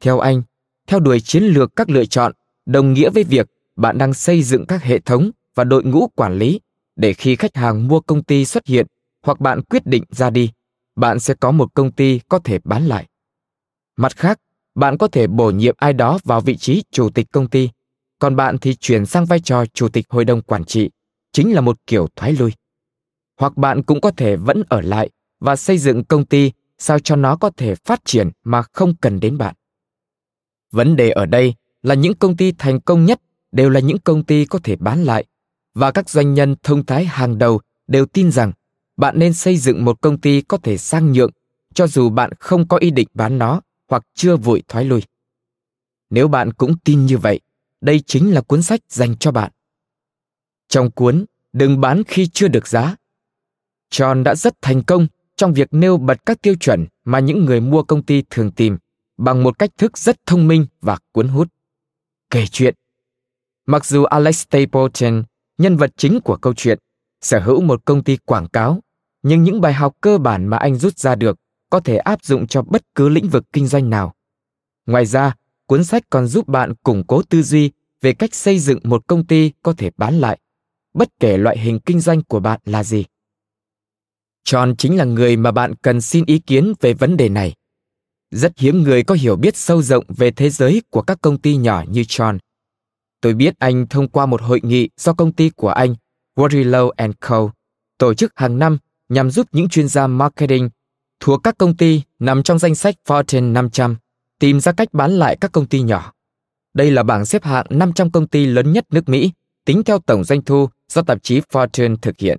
theo 0.00 0.18
anh, 0.18 0.42
theo 0.86 1.00
đuổi 1.00 1.20
chiến 1.20 1.42
lược 1.42 1.76
các 1.76 1.90
lựa 1.90 2.04
chọn, 2.04 2.32
đồng 2.66 2.92
nghĩa 2.92 3.10
với 3.10 3.24
việc 3.24 3.46
bạn 3.76 3.98
đang 3.98 4.14
xây 4.14 4.42
dựng 4.42 4.66
các 4.66 4.82
hệ 4.82 4.98
thống 4.98 5.30
và 5.54 5.64
đội 5.64 5.84
ngũ 5.84 6.06
quản 6.06 6.38
lý 6.38 6.60
để 6.96 7.12
khi 7.12 7.36
khách 7.36 7.56
hàng 7.56 7.88
mua 7.88 8.00
công 8.00 8.22
ty 8.22 8.44
xuất 8.44 8.66
hiện 8.66 8.86
hoặc 9.22 9.40
bạn 9.40 9.62
quyết 9.62 9.86
định 9.86 10.04
ra 10.10 10.30
đi, 10.30 10.50
bạn 10.96 11.20
sẽ 11.20 11.34
có 11.34 11.50
một 11.50 11.74
công 11.74 11.92
ty 11.92 12.20
có 12.28 12.38
thể 12.38 12.58
bán 12.64 12.86
lại. 12.86 13.06
Mặt 13.96 14.16
khác, 14.16 14.40
bạn 14.74 14.98
có 14.98 15.08
thể 15.08 15.26
bổ 15.26 15.50
nhiệm 15.50 15.74
ai 15.78 15.92
đó 15.92 16.18
vào 16.24 16.40
vị 16.40 16.56
trí 16.56 16.82
chủ 16.90 17.10
tịch 17.10 17.26
công 17.32 17.48
ty, 17.48 17.70
còn 18.18 18.36
bạn 18.36 18.58
thì 18.58 18.74
chuyển 18.74 19.06
sang 19.06 19.26
vai 19.26 19.40
trò 19.40 19.66
chủ 19.66 19.88
tịch 19.88 20.06
hội 20.08 20.24
đồng 20.24 20.42
quản 20.42 20.64
trị, 20.64 20.90
chính 21.32 21.54
là 21.54 21.60
một 21.60 21.76
kiểu 21.86 22.08
thoái 22.16 22.32
lui. 22.32 22.52
Hoặc 23.40 23.56
bạn 23.56 23.82
cũng 23.82 24.00
có 24.00 24.10
thể 24.10 24.36
vẫn 24.36 24.62
ở 24.68 24.80
lại 24.80 25.10
và 25.40 25.56
xây 25.56 25.78
dựng 25.78 26.04
công 26.04 26.24
ty 26.24 26.52
sao 26.78 26.98
cho 26.98 27.16
nó 27.16 27.36
có 27.36 27.50
thể 27.56 27.74
phát 27.74 28.04
triển 28.04 28.30
mà 28.44 28.62
không 28.62 28.94
cần 28.96 29.20
đến 29.20 29.38
bạn 29.38 29.54
vấn 30.74 30.96
đề 30.96 31.10
ở 31.10 31.26
đây 31.26 31.54
là 31.82 31.94
những 31.94 32.14
công 32.14 32.36
ty 32.36 32.52
thành 32.52 32.80
công 32.80 33.04
nhất 33.04 33.20
đều 33.52 33.70
là 33.70 33.80
những 33.80 33.98
công 33.98 34.24
ty 34.24 34.44
có 34.44 34.58
thể 34.62 34.76
bán 34.76 35.04
lại. 35.04 35.24
Và 35.74 35.90
các 35.90 36.10
doanh 36.10 36.34
nhân 36.34 36.54
thông 36.62 36.86
thái 36.86 37.04
hàng 37.04 37.38
đầu 37.38 37.60
đều 37.86 38.06
tin 38.06 38.30
rằng 38.30 38.52
bạn 38.96 39.18
nên 39.18 39.34
xây 39.34 39.56
dựng 39.56 39.84
một 39.84 40.00
công 40.00 40.20
ty 40.20 40.40
có 40.40 40.56
thể 40.56 40.78
sang 40.78 41.12
nhượng 41.12 41.30
cho 41.74 41.86
dù 41.86 42.10
bạn 42.10 42.30
không 42.38 42.68
có 42.68 42.76
ý 42.76 42.90
định 42.90 43.08
bán 43.14 43.38
nó 43.38 43.60
hoặc 43.88 44.02
chưa 44.14 44.36
vội 44.36 44.62
thoái 44.68 44.84
lui. 44.84 45.02
Nếu 46.10 46.28
bạn 46.28 46.52
cũng 46.52 46.78
tin 46.84 47.06
như 47.06 47.18
vậy, 47.18 47.40
đây 47.80 48.00
chính 48.00 48.34
là 48.34 48.40
cuốn 48.40 48.62
sách 48.62 48.80
dành 48.88 49.16
cho 49.16 49.32
bạn. 49.32 49.52
Trong 50.68 50.90
cuốn 50.90 51.24
đừng 51.52 51.80
bán 51.80 52.02
khi 52.04 52.26
chưa 52.26 52.48
được 52.48 52.68
giá, 52.68 52.96
John 53.90 54.22
đã 54.22 54.34
rất 54.34 54.62
thành 54.62 54.82
công 54.82 55.06
trong 55.36 55.52
việc 55.52 55.68
nêu 55.70 55.96
bật 55.96 56.26
các 56.26 56.42
tiêu 56.42 56.54
chuẩn 56.60 56.86
mà 57.04 57.18
những 57.18 57.44
người 57.44 57.60
mua 57.60 57.82
công 57.82 58.02
ty 58.02 58.22
thường 58.30 58.50
tìm 58.50 58.78
bằng 59.16 59.42
một 59.42 59.58
cách 59.58 59.70
thức 59.78 59.98
rất 59.98 60.26
thông 60.26 60.48
minh 60.48 60.66
và 60.80 60.98
cuốn 61.12 61.28
hút. 61.28 61.48
Kể 62.30 62.46
chuyện 62.46 62.74
Mặc 63.66 63.84
dù 63.84 64.04
Alex 64.04 64.36
Stapleton, 64.36 65.22
nhân 65.58 65.76
vật 65.76 65.90
chính 65.96 66.20
của 66.20 66.36
câu 66.36 66.54
chuyện, 66.54 66.78
sở 67.20 67.40
hữu 67.40 67.60
một 67.60 67.84
công 67.84 68.04
ty 68.04 68.16
quảng 68.16 68.48
cáo, 68.48 68.80
nhưng 69.22 69.42
những 69.42 69.60
bài 69.60 69.72
học 69.72 69.96
cơ 70.00 70.18
bản 70.18 70.46
mà 70.46 70.56
anh 70.56 70.76
rút 70.76 70.98
ra 70.98 71.14
được 71.14 71.38
có 71.70 71.80
thể 71.80 71.96
áp 71.96 72.24
dụng 72.24 72.46
cho 72.46 72.62
bất 72.62 72.82
cứ 72.94 73.08
lĩnh 73.08 73.28
vực 73.28 73.44
kinh 73.52 73.66
doanh 73.66 73.90
nào. 73.90 74.14
Ngoài 74.86 75.06
ra, 75.06 75.36
cuốn 75.66 75.84
sách 75.84 76.02
còn 76.10 76.26
giúp 76.26 76.48
bạn 76.48 76.74
củng 76.74 77.06
cố 77.06 77.22
tư 77.22 77.42
duy 77.42 77.70
về 78.00 78.12
cách 78.12 78.34
xây 78.34 78.58
dựng 78.58 78.78
một 78.84 79.06
công 79.06 79.26
ty 79.26 79.52
có 79.62 79.72
thể 79.72 79.90
bán 79.96 80.14
lại, 80.14 80.38
bất 80.94 81.08
kể 81.20 81.36
loại 81.36 81.58
hình 81.58 81.78
kinh 81.80 82.00
doanh 82.00 82.22
của 82.22 82.40
bạn 82.40 82.60
là 82.64 82.84
gì. 82.84 83.04
John 84.44 84.74
chính 84.78 84.96
là 84.96 85.04
người 85.04 85.36
mà 85.36 85.50
bạn 85.50 85.74
cần 85.74 86.00
xin 86.00 86.24
ý 86.26 86.38
kiến 86.38 86.72
về 86.80 86.94
vấn 86.94 87.16
đề 87.16 87.28
này. 87.28 87.54
Rất 88.34 88.58
hiếm 88.58 88.82
người 88.82 89.02
có 89.02 89.14
hiểu 89.14 89.36
biết 89.36 89.56
sâu 89.56 89.82
rộng 89.82 90.04
về 90.08 90.30
thế 90.30 90.50
giới 90.50 90.82
của 90.90 91.02
các 91.02 91.18
công 91.20 91.38
ty 91.38 91.56
nhỏ 91.56 91.84
như 91.88 92.00
John. 92.00 92.38
Tôi 93.20 93.34
biết 93.34 93.54
anh 93.58 93.86
thông 93.86 94.08
qua 94.08 94.26
một 94.26 94.42
hội 94.42 94.60
nghị 94.62 94.88
do 94.96 95.12
công 95.12 95.32
ty 95.32 95.50
của 95.50 95.68
anh 95.68 95.94
Waterlow 96.36 97.12
Co. 97.20 97.50
tổ 97.98 98.14
chức 98.14 98.32
hàng 98.36 98.58
năm 98.58 98.78
nhằm 99.08 99.30
giúp 99.30 99.46
những 99.52 99.68
chuyên 99.68 99.88
gia 99.88 100.06
marketing 100.06 100.70
thuộc 101.20 101.40
các 101.42 101.58
công 101.58 101.76
ty 101.76 102.02
nằm 102.18 102.42
trong 102.42 102.58
danh 102.58 102.74
sách 102.74 102.94
Fortune 103.06 103.52
500 103.52 103.96
tìm 104.38 104.60
ra 104.60 104.72
cách 104.72 104.88
bán 104.92 105.12
lại 105.12 105.36
các 105.40 105.52
công 105.52 105.66
ty 105.66 105.82
nhỏ. 105.82 106.12
Đây 106.74 106.90
là 106.90 107.02
bảng 107.02 107.26
xếp 107.26 107.44
hạng 107.44 107.66
500 107.70 108.10
công 108.10 108.26
ty 108.26 108.46
lớn 108.46 108.72
nhất 108.72 108.84
nước 108.90 109.08
Mỹ, 109.08 109.30
tính 109.64 109.82
theo 109.84 109.98
tổng 109.98 110.24
doanh 110.24 110.42
thu 110.42 110.68
do 110.88 111.02
tạp 111.02 111.22
chí 111.22 111.40
Fortune 111.40 111.96
thực 111.96 112.18
hiện. 112.18 112.38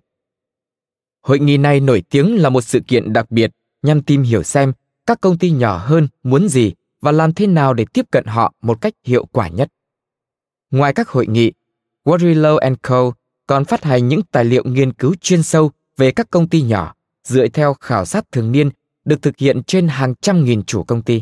Hội 1.22 1.40
nghị 1.40 1.58
này 1.58 1.80
nổi 1.80 2.04
tiếng 2.10 2.36
là 2.42 2.50
một 2.50 2.62
sự 2.62 2.80
kiện 2.88 3.14
đặc 3.14 3.32
biệt 3.32 3.52
nhằm 3.82 4.02
tìm 4.02 4.24
hiểu 4.24 4.44
xem 4.44 4.74
các 5.06 5.22
công 5.22 5.38
ty 5.38 5.52
nhỏ 5.52 5.78
hơn 5.78 6.08
muốn 6.24 6.50
gì 6.50 6.74
và 7.02 7.12
làm 7.12 7.34
thế 7.34 7.48
nào 7.48 7.74
để 7.74 7.86
tiếp 7.94 8.06
cận 8.12 8.26
họ 8.26 8.54
một 8.62 8.82
cách 8.82 8.94
hiệu 9.04 9.26
quả 9.26 9.48
nhất. 9.48 9.72
Ngoài 10.72 10.94
các 10.94 11.10
hội 11.10 11.28
nghị, 11.28 11.52
Waterlow 12.04 12.76
Co. 12.82 13.12
còn 13.48 13.66
phát 13.66 13.84
hành 13.84 14.08
những 14.08 14.22
tài 14.32 14.46
liệu 14.46 14.64
nghiên 14.64 14.94
cứu 14.94 15.16
chuyên 15.22 15.44
sâu 15.44 15.72
về 15.98 16.12
các 16.12 16.30
công 16.30 16.50
ty 16.50 16.62
nhỏ 16.62 16.96
dựa 17.24 17.48
theo 17.48 17.74
khảo 17.74 18.06
sát 18.06 18.32
thường 18.32 18.52
niên 18.52 18.70
được 19.06 19.22
thực 19.22 19.38
hiện 19.38 19.64
trên 19.64 19.88
hàng 19.88 20.16
trăm 20.22 20.44
nghìn 20.44 20.64
chủ 20.64 20.84
công 20.84 21.02
ty. 21.02 21.22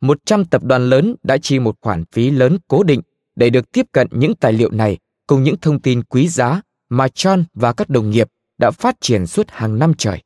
Một 0.00 0.18
trăm 0.24 0.44
tập 0.44 0.64
đoàn 0.64 0.90
lớn 0.90 1.14
đã 1.22 1.38
chi 1.38 1.58
một 1.58 1.76
khoản 1.80 2.04
phí 2.12 2.30
lớn 2.30 2.58
cố 2.68 2.82
định 2.82 3.00
để 3.36 3.50
được 3.50 3.72
tiếp 3.72 3.86
cận 3.92 4.08
những 4.10 4.34
tài 4.34 4.52
liệu 4.52 4.70
này 4.70 4.98
cùng 5.26 5.42
những 5.42 5.56
thông 5.60 5.80
tin 5.80 6.02
quý 6.02 6.28
giá 6.28 6.60
mà 6.88 7.06
John 7.06 7.44
và 7.54 7.72
các 7.72 7.88
đồng 7.88 8.10
nghiệp 8.10 8.28
đã 8.58 8.70
phát 8.70 8.96
triển 9.00 9.26
suốt 9.26 9.46
hàng 9.50 9.78
năm 9.78 9.94
trời. 9.98 10.22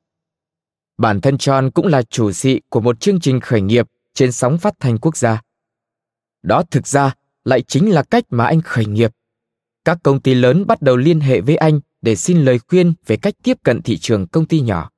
Bản 1.00 1.20
thân 1.20 1.36
John 1.36 1.70
cũng 1.70 1.86
là 1.86 2.02
chủ 2.02 2.32
sĩ 2.32 2.60
của 2.68 2.80
một 2.80 3.00
chương 3.00 3.20
trình 3.20 3.40
khởi 3.40 3.60
nghiệp 3.60 3.86
trên 4.14 4.32
sóng 4.32 4.58
phát 4.58 4.74
thanh 4.80 4.98
quốc 4.98 5.16
gia. 5.16 5.42
Đó 6.42 6.62
thực 6.70 6.86
ra 6.86 7.14
lại 7.44 7.62
chính 7.62 7.90
là 7.90 8.02
cách 8.02 8.24
mà 8.30 8.46
anh 8.46 8.60
khởi 8.60 8.86
nghiệp. 8.86 9.10
Các 9.84 9.98
công 10.02 10.20
ty 10.20 10.34
lớn 10.34 10.66
bắt 10.66 10.82
đầu 10.82 10.96
liên 10.96 11.20
hệ 11.20 11.40
với 11.40 11.56
anh 11.56 11.80
để 12.02 12.16
xin 12.16 12.44
lời 12.44 12.58
khuyên 12.58 12.92
về 13.06 13.16
cách 13.16 13.34
tiếp 13.42 13.56
cận 13.62 13.82
thị 13.82 13.98
trường 13.98 14.26
công 14.26 14.46
ty 14.46 14.60
nhỏ. 14.60 14.90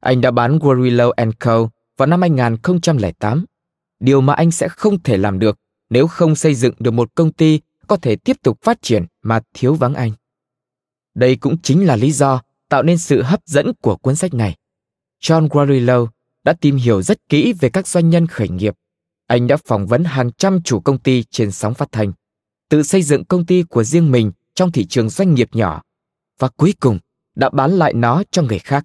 Anh 0.00 0.20
đã 0.20 0.30
bán 0.30 0.58
Warillo 0.58 1.32
Co. 1.40 1.68
vào 1.96 2.06
năm 2.06 2.20
2008, 2.20 3.44
điều 4.00 4.20
mà 4.20 4.34
anh 4.34 4.50
sẽ 4.50 4.68
không 4.68 5.02
thể 5.02 5.16
làm 5.16 5.38
được 5.38 5.58
nếu 5.90 6.06
không 6.06 6.34
xây 6.34 6.54
dựng 6.54 6.74
được 6.78 6.90
một 6.90 7.14
công 7.14 7.32
ty 7.32 7.60
có 7.86 7.96
thể 7.96 8.16
tiếp 8.16 8.36
tục 8.42 8.58
phát 8.62 8.82
triển 8.82 9.06
mà 9.22 9.40
thiếu 9.54 9.74
vắng 9.74 9.94
anh. 9.94 10.12
Đây 11.14 11.36
cũng 11.36 11.58
chính 11.62 11.86
là 11.86 11.96
lý 11.96 12.12
do 12.12 12.42
tạo 12.68 12.82
nên 12.82 12.98
sự 12.98 13.22
hấp 13.22 13.40
dẫn 13.46 13.72
của 13.80 13.96
cuốn 13.96 14.16
sách 14.16 14.34
này. 14.34 14.56
John 15.22 15.48
Guarillo 15.48 16.06
đã 16.44 16.52
tìm 16.60 16.76
hiểu 16.76 17.02
rất 17.02 17.28
kỹ 17.28 17.52
về 17.52 17.68
các 17.68 17.86
doanh 17.86 18.10
nhân 18.10 18.26
khởi 18.26 18.48
nghiệp. 18.48 18.74
Anh 19.26 19.46
đã 19.46 19.56
phỏng 19.56 19.86
vấn 19.86 20.04
hàng 20.04 20.32
trăm 20.32 20.62
chủ 20.62 20.80
công 20.80 20.98
ty 20.98 21.22
trên 21.22 21.52
sóng 21.52 21.74
phát 21.74 21.92
thanh, 21.92 22.12
tự 22.68 22.82
xây 22.82 23.02
dựng 23.02 23.24
công 23.24 23.46
ty 23.46 23.62
của 23.62 23.84
riêng 23.84 24.10
mình 24.10 24.32
trong 24.54 24.72
thị 24.72 24.86
trường 24.86 25.10
doanh 25.10 25.34
nghiệp 25.34 25.48
nhỏ 25.52 25.82
và 26.38 26.48
cuối 26.48 26.74
cùng 26.80 26.98
đã 27.34 27.50
bán 27.50 27.70
lại 27.70 27.92
nó 27.94 28.22
cho 28.30 28.42
người 28.42 28.58
khác. 28.58 28.84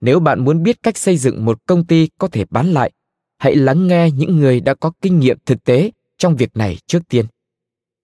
Nếu 0.00 0.20
bạn 0.20 0.44
muốn 0.44 0.62
biết 0.62 0.82
cách 0.82 0.98
xây 0.98 1.16
dựng 1.16 1.44
một 1.44 1.66
công 1.66 1.86
ty 1.86 2.08
có 2.18 2.28
thể 2.28 2.44
bán 2.50 2.72
lại, 2.72 2.92
hãy 3.38 3.56
lắng 3.56 3.86
nghe 3.86 4.10
những 4.10 4.36
người 4.36 4.60
đã 4.60 4.74
có 4.74 4.92
kinh 5.00 5.18
nghiệm 5.20 5.38
thực 5.46 5.64
tế 5.64 5.90
trong 6.18 6.36
việc 6.36 6.56
này 6.56 6.78
trước 6.86 7.08
tiên. 7.08 7.26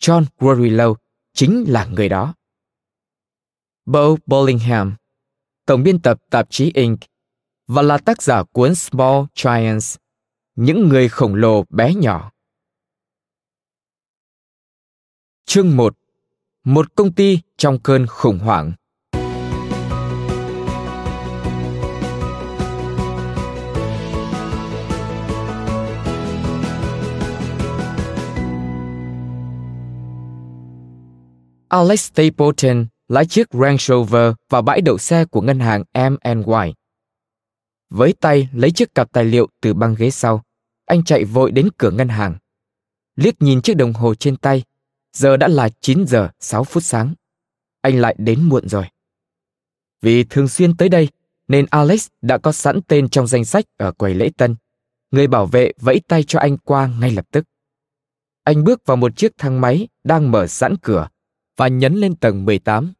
John 0.00 0.25
Guarillo 0.38 0.95
chính 1.35 1.64
là 1.69 1.85
người 1.87 2.09
đó. 2.09 2.35
Bo 3.87 4.17
Bollingham, 4.26 4.95
tổng 5.67 5.83
biên 5.83 5.99
tập 6.02 6.19
tạp 6.31 6.50
chí 6.50 6.73
Inc 6.75 7.00
và 7.73 7.83
là 7.83 7.99
tác 7.99 8.23
giả 8.23 8.43
cuốn 8.53 8.75
Small 8.75 9.25
Giants, 9.35 9.97
những 10.55 10.89
người 10.89 11.09
khổng 11.09 11.35
lồ 11.35 11.65
bé 11.69 11.95
nhỏ. 11.95 12.31
Chương 15.47 15.77
1 15.77 15.95
Một 16.65 16.95
công 16.95 17.12
ty 17.12 17.39
trong 17.57 17.79
cơn 17.79 18.07
khủng 18.07 18.39
hoảng 18.39 18.73
Alex 31.69 32.00
Stapleton 32.00 32.87
lái 33.09 33.27
chiếc 33.27 33.47
Range 33.53 33.77
Rover 33.79 34.33
vào 34.50 34.62
bãi 34.62 34.81
đậu 34.81 34.99
xe 34.99 35.25
của 35.25 35.41
ngân 35.41 35.61
hàng 35.61 35.85
M&Y. 35.95 36.79
Với 37.90 38.12
tay 38.12 38.49
lấy 38.52 38.70
chiếc 38.70 38.94
cặp 38.94 39.12
tài 39.12 39.25
liệu 39.25 39.49
từ 39.61 39.75
băng 39.75 39.94
ghế 39.94 40.11
sau, 40.11 40.44
anh 40.87 41.04
chạy 41.04 41.25
vội 41.25 41.50
đến 41.50 41.68
cửa 41.78 41.90
ngân 41.90 42.09
hàng. 42.09 42.37
Liếc 43.16 43.42
nhìn 43.42 43.62
chiếc 43.62 43.75
đồng 43.75 43.92
hồ 43.92 44.14
trên 44.14 44.37
tay, 44.37 44.62
giờ 45.12 45.37
đã 45.37 45.49
là 45.49 45.68
9 45.80 46.06
giờ 46.06 46.30
6 46.40 46.64
phút 46.64 46.85
sáng. 46.85 47.14
Anh 47.80 48.00
lại 48.00 48.14
đến 48.18 48.42
muộn 48.42 48.68
rồi. 48.68 48.85
Vì 50.02 50.25
thường 50.25 50.49
xuyên 50.49 50.76
tới 50.76 50.88
đây, 50.88 51.09
nên 51.49 51.66
Alex 51.70 52.09
đã 52.23 52.38
có 52.38 52.52
sẵn 52.52 52.80
tên 52.82 53.09
trong 53.09 53.26
danh 53.26 53.44
sách 53.44 53.64
ở 53.76 53.92
quầy 53.92 54.14
lễ 54.14 54.30
tân. 54.37 54.56
Người 55.11 55.26
bảo 55.26 55.47
vệ 55.47 55.73
vẫy 55.80 56.00
tay 56.09 56.23
cho 56.23 56.38
anh 56.38 56.59
qua 56.59 56.87
ngay 56.87 57.11
lập 57.11 57.26
tức. 57.32 57.44
Anh 58.44 58.64
bước 58.64 58.87
vào 58.87 58.97
một 58.97 59.16
chiếc 59.16 59.32
thang 59.38 59.61
máy 59.61 59.88
đang 60.04 60.30
mở 60.30 60.47
sẵn 60.47 60.76
cửa 60.82 61.09
và 61.56 61.68
nhấn 61.68 61.94
lên 61.94 62.16
tầng 62.16 62.44
18. 62.44 62.92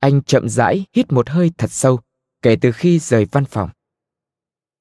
Anh 0.00 0.22
chậm 0.22 0.48
rãi 0.48 0.84
hít 0.92 1.12
một 1.12 1.28
hơi 1.28 1.52
thật 1.58 1.70
sâu 1.70 2.00
kể 2.42 2.56
từ 2.60 2.72
khi 2.72 2.98
rời 2.98 3.26
văn 3.32 3.44
phòng. 3.44 3.70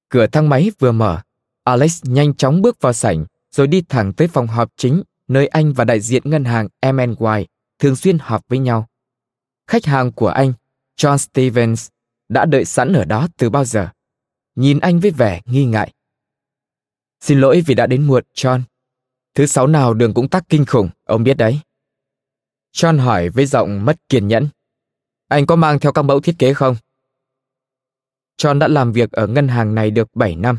Cửa 0.10 0.28
thang 0.28 0.50
máy 0.50 0.72
vừa 0.80 0.92
mở, 0.92 1.22
Alex 1.64 2.04
nhanh 2.04 2.34
chóng 2.34 2.62
bước 2.62 2.82
vào 2.82 2.94
sảnh 2.94 3.26
rồi 3.52 3.68
đi 3.68 3.82
thẳng 3.82 4.14
tới 4.14 4.28
phòng 4.28 4.48
họp 4.48 4.72
chính 4.76 5.04
nơi 5.28 5.48
anh 5.48 5.74
và 5.74 5.86
đại 5.86 6.00
diện 6.00 6.22
ngân 6.26 6.46
hàng 6.46 6.68
MNY 6.94 7.48
thường 7.80 7.96
xuyên 7.96 8.18
họp 8.20 8.48
với 8.48 8.60
nhau. 8.60 8.88
Khách 9.68 9.86
hàng 9.86 10.12
của 10.12 10.28
anh, 10.28 10.54
John 10.98 11.18
Stevens, 11.18 11.88
đã 12.30 12.46
đợi 12.46 12.66
sẵn 12.66 12.94
ở 12.94 13.06
đó 13.06 13.28
từ 13.38 13.50
bao 13.50 13.66
giờ. 13.66 13.90
Nhìn 14.56 14.80
anh 14.80 15.00
với 15.00 15.12
vẻ 15.12 15.42
nghi 15.46 15.66
ngại. 15.66 15.94
Xin 17.22 17.40
lỗi 17.40 17.64
vì 17.66 17.76
đã 17.76 17.88
đến 17.88 18.08
muộn, 18.08 18.24
John. 18.34 18.62
Thứ 19.36 19.46
sáu 19.46 19.68
nào 19.68 19.94
đường 19.94 20.14
cũng 20.14 20.30
tắc 20.30 20.50
kinh 20.50 20.66
khủng, 20.66 20.90
ông 21.04 21.24
biết 21.24 21.38
đấy. 21.38 21.60
John 22.74 23.00
hỏi 23.00 23.30
với 23.30 23.46
giọng 23.46 23.86
mất 23.86 24.10
kiên 24.10 24.28
nhẫn. 24.28 24.50
Anh 25.28 25.46
có 25.46 25.56
mang 25.56 25.80
theo 25.80 25.92
các 25.92 26.02
mẫu 26.02 26.20
thiết 26.20 26.36
kế 26.40 26.54
không? 26.54 26.76
John 28.42 28.60
đã 28.60 28.68
làm 28.68 28.92
việc 28.92 29.12
ở 29.12 29.28
ngân 29.28 29.48
hàng 29.48 29.76
này 29.76 29.92
được 29.92 30.16
7 30.16 30.36
năm. 30.36 30.58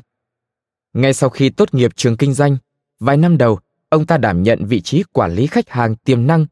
Ngay 0.93 1.15
sau 1.15 1.31
khi 1.31 1.51
tốt 1.51 1.75
nghiệp 1.75 1.97
trường 1.97 2.17
kinh 2.17 2.35
doanh, 2.35 2.57
vài 3.01 3.17
năm 3.17 3.39
đầu, 3.39 3.59
ông 3.89 4.07
ta 4.07 4.19
đảm 4.19 4.43
nhận 4.43 4.67
vị 4.67 4.81
trí 4.81 5.03
quản 5.13 5.35
lý 5.35 5.47
khách 5.47 5.69
hàng 5.69 5.97
tiềm 5.97 6.27
năng, 6.27 6.47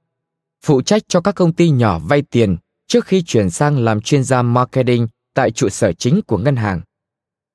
phụ 0.63 0.83
trách 0.83 1.03
cho 1.09 1.21
các 1.21 1.35
công 1.35 1.53
ty 1.53 1.71
nhỏ 1.71 1.99
vay 1.99 2.23
tiền 2.23 2.57
trước 2.87 3.05
khi 3.05 3.23
chuyển 3.23 3.51
sang 3.51 3.79
làm 3.79 4.01
chuyên 4.01 4.25
gia 4.25 4.43
marketing 4.43 5.09
tại 5.35 5.51
trụ 5.51 5.69
sở 5.69 5.93
chính 5.93 6.21
của 6.27 6.39
ngân 6.39 6.57
hàng. 6.57 6.81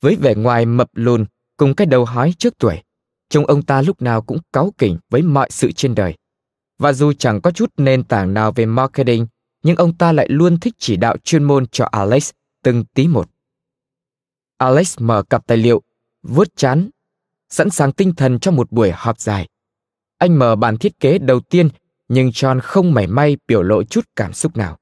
Với 0.01 0.15
vẻ 0.15 0.35
ngoài 0.35 0.65
mập 0.65 0.89
lùn 0.93 1.25
cùng 1.57 1.75
cái 1.75 1.87
đầu 1.87 2.05
hói 2.05 2.33
trước 2.37 2.53
tuổi, 2.57 2.81
trông 3.29 3.45
ông 3.45 3.61
ta 3.61 3.81
lúc 3.81 4.01
nào 4.01 4.21
cũng 4.21 4.37
cáu 4.53 4.73
kỉnh 4.77 4.97
với 5.09 5.21
mọi 5.21 5.47
sự 5.51 5.71
trên 5.71 5.95
đời. 5.95 6.13
Và 6.79 6.93
dù 6.93 7.13
chẳng 7.13 7.41
có 7.41 7.51
chút 7.51 7.73
nền 7.77 8.03
tảng 8.03 8.33
nào 8.33 8.51
về 8.51 8.65
marketing, 8.65 9.27
nhưng 9.63 9.75
ông 9.75 9.97
ta 9.97 10.11
lại 10.11 10.27
luôn 10.29 10.59
thích 10.59 10.73
chỉ 10.77 10.95
đạo 10.95 11.17
chuyên 11.23 11.43
môn 11.43 11.67
cho 11.67 11.85
Alex 11.91 12.31
từng 12.63 12.85
tí 12.85 13.07
một. 13.07 13.29
Alex 14.63 14.95
mở 14.99 15.23
cặp 15.23 15.47
tài 15.47 15.57
liệu, 15.57 15.81
vuốt 16.23 16.47
chán, 16.55 16.89
sẵn 17.49 17.69
sàng 17.69 17.91
tinh 17.91 18.15
thần 18.15 18.39
cho 18.39 18.51
một 18.51 18.71
buổi 18.71 18.91
họp 18.91 19.19
dài. 19.19 19.47
Anh 20.17 20.39
mở 20.39 20.55
bản 20.55 20.77
thiết 20.77 20.99
kế 20.99 21.17
đầu 21.17 21.39
tiên, 21.39 21.69
nhưng 22.07 22.29
John 22.29 22.59
không 22.59 22.93
mảy 22.93 23.07
may 23.07 23.37
biểu 23.47 23.63
lộ 23.63 23.83
chút 23.83 24.05
cảm 24.15 24.33
xúc 24.33 24.57
nào. 24.57 24.77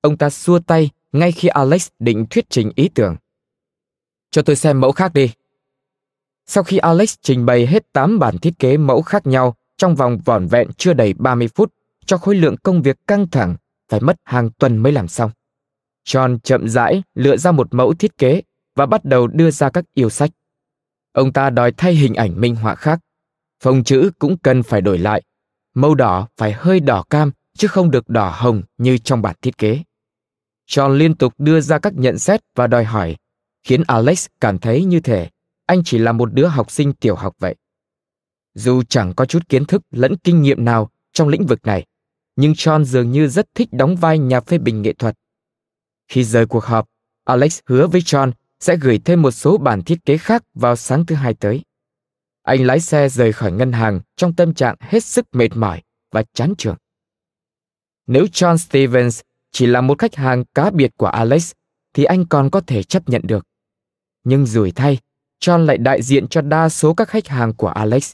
Ông 0.00 0.16
ta 0.16 0.30
xua 0.30 0.58
tay 0.58 0.90
ngay 1.12 1.32
khi 1.32 1.48
Alex 1.48 1.88
định 1.98 2.26
thuyết 2.30 2.50
trình 2.50 2.70
ý 2.74 2.88
tưởng. 2.94 3.16
Cho 4.30 4.42
tôi 4.42 4.56
xem 4.56 4.80
mẫu 4.80 4.92
khác 4.92 5.12
đi. 5.12 5.30
Sau 6.46 6.64
khi 6.64 6.78
Alex 6.78 7.14
trình 7.22 7.46
bày 7.46 7.66
hết 7.66 7.92
8 7.92 8.18
bản 8.18 8.38
thiết 8.38 8.58
kế 8.58 8.76
mẫu 8.76 9.02
khác 9.02 9.26
nhau 9.26 9.56
trong 9.76 9.94
vòng 9.94 10.18
vỏn 10.24 10.46
vẹn 10.46 10.68
chưa 10.76 10.92
đầy 10.92 11.14
30 11.14 11.48
phút 11.48 11.74
cho 12.06 12.18
khối 12.18 12.34
lượng 12.34 12.56
công 12.56 12.82
việc 12.82 12.96
căng 13.06 13.30
thẳng 13.30 13.56
phải 13.88 14.00
mất 14.00 14.16
hàng 14.24 14.50
tuần 14.50 14.76
mới 14.76 14.92
làm 14.92 15.08
xong. 15.08 15.30
John 16.06 16.38
chậm 16.38 16.68
rãi 16.68 17.02
lựa 17.14 17.36
ra 17.36 17.52
một 17.52 17.74
mẫu 17.74 17.94
thiết 17.94 18.18
kế 18.18 18.42
và 18.78 18.86
bắt 18.86 19.04
đầu 19.04 19.26
đưa 19.26 19.50
ra 19.50 19.70
các 19.70 19.84
yêu 19.94 20.10
sách. 20.10 20.30
Ông 21.12 21.32
ta 21.32 21.50
đòi 21.50 21.72
thay 21.72 21.94
hình 21.94 22.14
ảnh 22.14 22.40
minh 22.40 22.56
họa 22.56 22.74
khác. 22.74 23.00
Phông 23.62 23.84
chữ 23.84 24.10
cũng 24.18 24.38
cần 24.38 24.62
phải 24.62 24.80
đổi 24.80 24.98
lại. 24.98 25.22
Màu 25.74 25.94
đỏ 25.94 26.28
phải 26.36 26.52
hơi 26.52 26.80
đỏ 26.80 27.04
cam 27.10 27.30
chứ 27.56 27.68
không 27.68 27.90
được 27.90 28.08
đỏ 28.08 28.34
hồng 28.36 28.62
như 28.78 28.98
trong 28.98 29.22
bản 29.22 29.36
thiết 29.42 29.58
kế. 29.58 29.82
John 30.68 30.88
liên 30.88 31.14
tục 31.14 31.34
đưa 31.38 31.60
ra 31.60 31.78
các 31.78 31.92
nhận 31.96 32.18
xét 32.18 32.40
và 32.54 32.66
đòi 32.66 32.84
hỏi, 32.84 33.16
khiến 33.64 33.82
Alex 33.86 34.26
cảm 34.40 34.58
thấy 34.58 34.84
như 34.84 35.00
thể 35.00 35.28
anh 35.66 35.82
chỉ 35.84 35.98
là 35.98 36.12
một 36.12 36.34
đứa 36.34 36.46
học 36.46 36.70
sinh 36.70 36.92
tiểu 36.92 37.14
học 37.14 37.34
vậy. 37.38 37.54
Dù 38.54 38.82
chẳng 38.82 39.14
có 39.14 39.24
chút 39.24 39.48
kiến 39.48 39.64
thức 39.64 39.82
lẫn 39.90 40.16
kinh 40.16 40.42
nghiệm 40.42 40.64
nào 40.64 40.90
trong 41.12 41.28
lĩnh 41.28 41.46
vực 41.46 41.66
này, 41.66 41.86
nhưng 42.36 42.52
John 42.52 42.84
dường 42.84 43.10
như 43.10 43.28
rất 43.28 43.54
thích 43.54 43.68
đóng 43.72 43.96
vai 43.96 44.18
nhà 44.18 44.40
phê 44.40 44.58
bình 44.58 44.82
nghệ 44.82 44.92
thuật. 44.92 45.14
Khi 46.08 46.24
rời 46.24 46.46
cuộc 46.46 46.64
họp, 46.64 46.86
Alex 47.24 47.60
hứa 47.66 47.86
với 47.86 48.00
John 48.00 48.32
sẽ 48.60 48.76
gửi 48.76 48.98
thêm 48.98 49.22
một 49.22 49.30
số 49.30 49.58
bản 49.58 49.82
thiết 49.82 50.04
kế 50.04 50.18
khác 50.18 50.42
vào 50.54 50.76
sáng 50.76 51.06
thứ 51.06 51.14
hai 51.14 51.34
tới. 51.34 51.62
Anh 52.42 52.66
lái 52.66 52.80
xe 52.80 53.08
rời 53.08 53.32
khỏi 53.32 53.52
ngân 53.52 53.72
hàng 53.72 54.00
trong 54.16 54.34
tâm 54.34 54.54
trạng 54.54 54.76
hết 54.80 55.04
sức 55.04 55.26
mệt 55.32 55.56
mỏi 55.56 55.82
và 56.12 56.22
chán 56.32 56.54
trường. 56.58 56.76
Nếu 58.06 58.24
John 58.24 58.56
Stevens 58.56 59.20
chỉ 59.52 59.66
là 59.66 59.80
một 59.80 59.98
khách 59.98 60.14
hàng 60.14 60.44
cá 60.54 60.70
biệt 60.70 60.90
của 60.96 61.06
Alex 61.06 61.52
thì 61.94 62.04
anh 62.04 62.26
còn 62.26 62.50
có 62.50 62.60
thể 62.60 62.82
chấp 62.82 63.08
nhận 63.08 63.22
được. 63.24 63.46
Nhưng 64.24 64.46
rủi 64.46 64.72
thay, 64.72 64.98
John 65.40 65.58
lại 65.64 65.78
đại 65.78 66.02
diện 66.02 66.28
cho 66.28 66.40
đa 66.40 66.68
số 66.68 66.94
các 66.94 67.08
khách 67.08 67.28
hàng 67.28 67.54
của 67.54 67.68
Alex. 67.68 68.12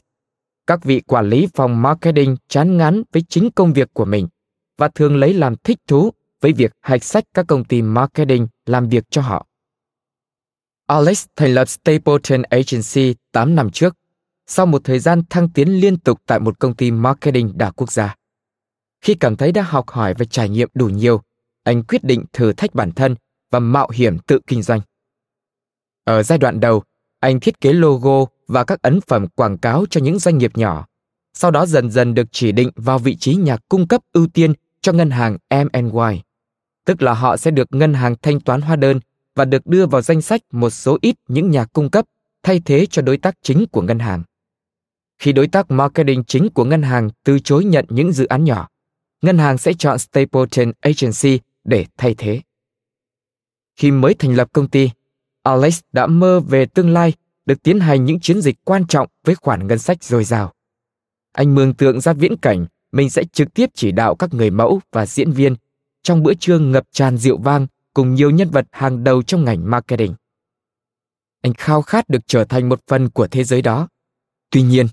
Các 0.67 0.83
vị 0.83 1.01
quản 1.01 1.29
lý 1.29 1.47
phòng 1.53 1.81
marketing 1.81 2.35
chán 2.47 2.77
ngán 2.77 3.03
với 3.11 3.23
chính 3.29 3.49
công 3.51 3.73
việc 3.73 3.89
của 3.93 4.05
mình 4.05 4.27
và 4.77 4.87
thường 4.87 5.15
lấy 5.15 5.33
làm 5.33 5.55
thích 5.55 5.79
thú 5.87 6.11
với 6.41 6.53
việc 6.53 6.71
hạch 6.81 7.03
sách 7.03 7.23
các 7.33 7.45
công 7.47 7.63
ty 7.63 7.81
marketing 7.81 8.47
làm 8.65 8.89
việc 8.89 9.03
cho 9.09 9.21
họ. 9.21 9.47
Alex 10.87 11.25
thành 11.35 11.53
lập 11.53 11.65
Stapleton 11.65 12.41
Agency 12.41 13.15
8 13.31 13.55
năm 13.55 13.69
trước, 13.71 13.97
sau 14.47 14.65
một 14.65 14.81
thời 14.83 14.99
gian 14.99 15.21
thăng 15.29 15.49
tiến 15.49 15.69
liên 15.69 15.97
tục 15.97 16.21
tại 16.25 16.39
một 16.39 16.59
công 16.59 16.75
ty 16.75 16.91
marketing 16.91 17.57
đa 17.57 17.71
quốc 17.71 17.91
gia. 17.91 18.15
Khi 19.01 19.15
cảm 19.15 19.35
thấy 19.35 19.51
đã 19.51 19.61
học 19.61 19.89
hỏi 19.89 20.13
và 20.17 20.25
trải 20.25 20.49
nghiệm 20.49 20.69
đủ 20.73 20.89
nhiều, 20.89 21.21
anh 21.63 21.83
quyết 21.83 22.03
định 22.03 22.25
thử 22.33 22.53
thách 22.53 22.75
bản 22.75 22.91
thân 22.91 23.15
và 23.51 23.59
mạo 23.59 23.89
hiểm 23.93 24.19
tự 24.19 24.39
kinh 24.47 24.61
doanh. 24.61 24.81
Ở 26.03 26.23
giai 26.23 26.37
đoạn 26.37 26.59
đầu, 26.59 26.83
anh 27.19 27.39
thiết 27.39 27.61
kế 27.61 27.73
logo 27.73 28.25
và 28.47 28.63
các 28.63 28.81
ấn 28.81 28.99
phẩm 29.01 29.27
quảng 29.27 29.57
cáo 29.57 29.85
cho 29.89 30.01
những 30.01 30.19
doanh 30.19 30.37
nghiệp 30.37 30.57
nhỏ. 30.57 30.85
Sau 31.33 31.51
đó 31.51 31.65
dần 31.65 31.91
dần 31.91 32.13
được 32.13 32.27
chỉ 32.31 32.51
định 32.51 32.69
vào 32.75 32.99
vị 32.99 33.15
trí 33.15 33.35
nhà 33.35 33.57
cung 33.69 33.87
cấp 33.87 34.01
ưu 34.13 34.27
tiên 34.27 34.53
cho 34.81 34.91
ngân 34.91 35.09
hàng 35.09 35.37
M&Y, 35.49 36.21
tức 36.85 37.01
là 37.01 37.13
họ 37.13 37.37
sẽ 37.37 37.51
được 37.51 37.67
ngân 37.71 37.93
hàng 37.93 38.15
thanh 38.21 38.39
toán 38.39 38.61
hóa 38.61 38.75
đơn 38.75 38.99
và 39.35 39.45
được 39.45 39.67
đưa 39.67 39.85
vào 39.85 40.01
danh 40.01 40.21
sách 40.21 40.41
một 40.51 40.69
số 40.69 40.97
ít 41.01 41.15
những 41.27 41.51
nhà 41.51 41.65
cung 41.65 41.89
cấp 41.89 42.05
thay 42.43 42.61
thế 42.65 42.85
cho 42.85 43.01
đối 43.01 43.17
tác 43.17 43.35
chính 43.41 43.65
của 43.71 43.81
ngân 43.81 43.99
hàng. 43.99 44.23
Khi 45.19 45.33
đối 45.33 45.47
tác 45.47 45.71
marketing 45.71 46.23
chính 46.23 46.49
của 46.49 46.63
ngân 46.63 46.81
hàng 46.81 47.09
từ 47.23 47.39
chối 47.39 47.65
nhận 47.65 47.85
những 47.89 48.11
dự 48.11 48.25
án 48.25 48.43
nhỏ, 48.43 48.69
ngân 49.21 49.37
hàng 49.37 49.57
sẽ 49.57 49.73
chọn 49.73 49.99
Stapleton 49.99 50.71
Agency 50.81 51.39
để 51.63 51.85
thay 51.97 52.15
thế. 52.17 52.41
Khi 53.75 53.91
mới 53.91 54.13
thành 54.13 54.35
lập 54.35 54.49
công 54.53 54.67
ty, 54.67 54.89
Alex 55.43 55.79
đã 55.91 56.07
mơ 56.07 56.39
về 56.39 56.65
tương 56.65 56.89
lai 56.89 57.13
được 57.45 57.63
tiến 57.63 57.79
hành 57.79 58.05
những 58.05 58.19
chiến 58.19 58.41
dịch 58.41 58.55
quan 58.63 58.87
trọng 58.87 59.07
với 59.23 59.35
khoản 59.35 59.67
ngân 59.67 59.79
sách 59.79 60.03
dồi 60.03 60.23
dào. 60.23 60.53
Anh 61.31 61.55
mường 61.55 61.73
tượng 61.73 62.01
ra 62.01 62.13
viễn 62.13 62.37
cảnh 62.37 62.65
mình 62.91 63.09
sẽ 63.09 63.23
trực 63.23 63.53
tiếp 63.53 63.69
chỉ 63.73 63.91
đạo 63.91 64.15
các 64.15 64.33
người 64.33 64.49
mẫu 64.49 64.79
và 64.91 65.05
diễn 65.05 65.31
viên 65.31 65.55
trong 66.03 66.23
bữa 66.23 66.33
trưa 66.33 66.59
ngập 66.59 66.83
tràn 66.91 67.17
rượu 67.17 67.37
vang 67.37 67.67
cùng 67.95 68.13
nhiều 68.13 68.29
nhân 68.29 68.49
vật 68.49 68.65
hàng 68.71 69.03
đầu 69.03 69.23
trong 69.23 69.45
ngành 69.45 69.69
marketing. 69.69 70.13
Anh 71.41 71.53
khao 71.53 71.81
khát 71.81 72.09
được 72.09 72.27
trở 72.27 72.43
thành 72.43 72.69
một 72.69 72.81
phần 72.87 73.09
của 73.09 73.27
thế 73.27 73.43
giới 73.43 73.61
đó. 73.61 73.87
Tuy 74.49 74.61
nhiên, 74.61 74.87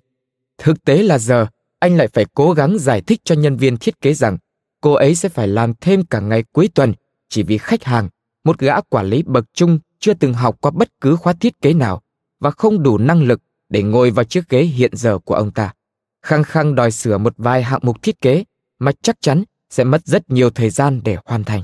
thực 0.59 0.85
tế 0.85 1.03
là 1.03 1.19
giờ 1.19 1.47
anh 1.79 1.97
lại 1.97 2.09
phải 2.09 2.27
cố 2.35 2.53
gắng 2.53 2.79
giải 2.79 3.01
thích 3.01 3.21
cho 3.25 3.35
nhân 3.35 3.57
viên 3.57 3.77
thiết 3.77 4.01
kế 4.01 4.15
rằng 4.15 4.39
cô 4.81 4.93
ấy 4.93 5.15
sẽ 5.15 5.29
phải 5.29 5.49
làm 5.49 5.75
thêm 5.81 6.05
cả 6.05 6.21
ngày 6.21 6.45
cuối 6.53 6.69
tuần 6.75 6.93
chỉ 7.29 7.43
vì 7.43 7.59
khách 7.59 7.85
hàng, 7.85 8.09
một 8.45 8.59
gã 8.59 8.81
quản 8.81 9.07
lý 9.07 9.23
bậc 9.23 9.45
trung 9.55 9.79
chưa 9.99 10.15
từng 10.15 10.35
học 10.35 10.57
qua 10.61 10.71
bất 10.71 11.01
cứ 11.01 11.17
khóa 11.17 11.33
thiết 11.33 11.61
kế 11.61 11.75
nào 11.75 12.03
và 12.41 12.51
không 12.51 12.83
đủ 12.83 12.99
năng 12.99 13.23
lực 13.23 13.43
để 13.69 13.83
ngồi 13.83 14.11
vào 14.11 14.25
chiếc 14.25 14.49
ghế 14.49 14.63
hiện 14.63 14.97
giờ 14.97 15.19
của 15.19 15.35
ông 15.35 15.51
ta. 15.51 15.75
Khăng 16.23 16.45
khăng 16.45 16.75
đòi 16.75 16.91
sửa 16.91 17.19
một 17.19 17.35
vài 17.37 17.63
hạng 17.63 17.81
mục 17.83 18.03
thiết 18.03 18.21
kế 18.21 18.45
mà 18.79 18.93
chắc 19.03 19.17
chắn 19.21 19.45
sẽ 19.71 19.85
mất 19.85 20.07
rất 20.07 20.31
nhiều 20.31 20.51
thời 20.51 20.71
gian 20.71 21.01
để 21.05 21.17
hoàn 21.25 21.45
thành. 21.45 21.63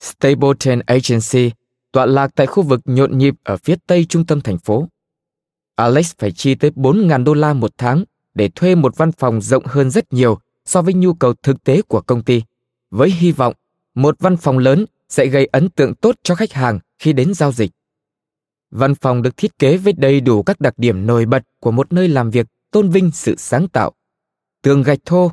Stapleton 0.00 0.80
Agency 0.86 1.50
tọa 1.92 2.06
lạc 2.06 2.30
tại 2.34 2.46
khu 2.46 2.62
vực 2.62 2.80
nhộn 2.84 3.18
nhịp 3.18 3.34
ở 3.44 3.56
phía 3.56 3.76
tây 3.86 4.04
trung 4.08 4.26
tâm 4.26 4.40
thành 4.40 4.58
phố. 4.58 4.88
Alex 5.74 6.12
phải 6.18 6.32
chi 6.32 6.54
tới 6.54 6.70
4.000 6.70 7.24
đô 7.24 7.34
la 7.34 7.52
một 7.52 7.70
tháng 7.78 8.04
để 8.34 8.48
thuê 8.54 8.74
một 8.74 8.96
văn 8.96 9.12
phòng 9.12 9.40
rộng 9.40 9.64
hơn 9.66 9.90
rất 9.90 10.12
nhiều 10.12 10.38
so 10.64 10.82
với 10.82 10.94
nhu 10.94 11.14
cầu 11.14 11.34
thực 11.42 11.64
tế 11.64 11.82
của 11.82 12.00
công 12.00 12.22
ty, 12.22 12.42
với 12.90 13.10
hy 13.10 13.32
vọng 13.32 13.54
một 13.94 14.16
văn 14.18 14.36
phòng 14.36 14.58
lớn 14.58 14.86
sẽ 15.08 15.26
gây 15.26 15.46
ấn 15.46 15.68
tượng 15.68 15.94
tốt 15.94 16.14
cho 16.22 16.34
khách 16.34 16.52
hàng 16.52 16.78
khi 16.98 17.12
đến 17.12 17.34
giao 17.34 17.52
dịch. 17.52 17.70
Văn 18.70 18.94
phòng 18.94 19.22
được 19.22 19.36
thiết 19.36 19.58
kế 19.58 19.76
với 19.76 19.92
đầy 19.92 20.20
đủ 20.20 20.42
các 20.42 20.60
đặc 20.60 20.74
điểm 20.76 21.06
nổi 21.06 21.26
bật 21.26 21.42
của 21.60 21.70
một 21.70 21.92
nơi 21.92 22.08
làm 22.08 22.30
việc 22.30 22.46
tôn 22.70 22.90
vinh 22.90 23.10
sự 23.10 23.34
sáng 23.38 23.68
tạo. 23.68 23.92
Tường 24.62 24.82
gạch 24.82 24.98
thô, 25.04 25.30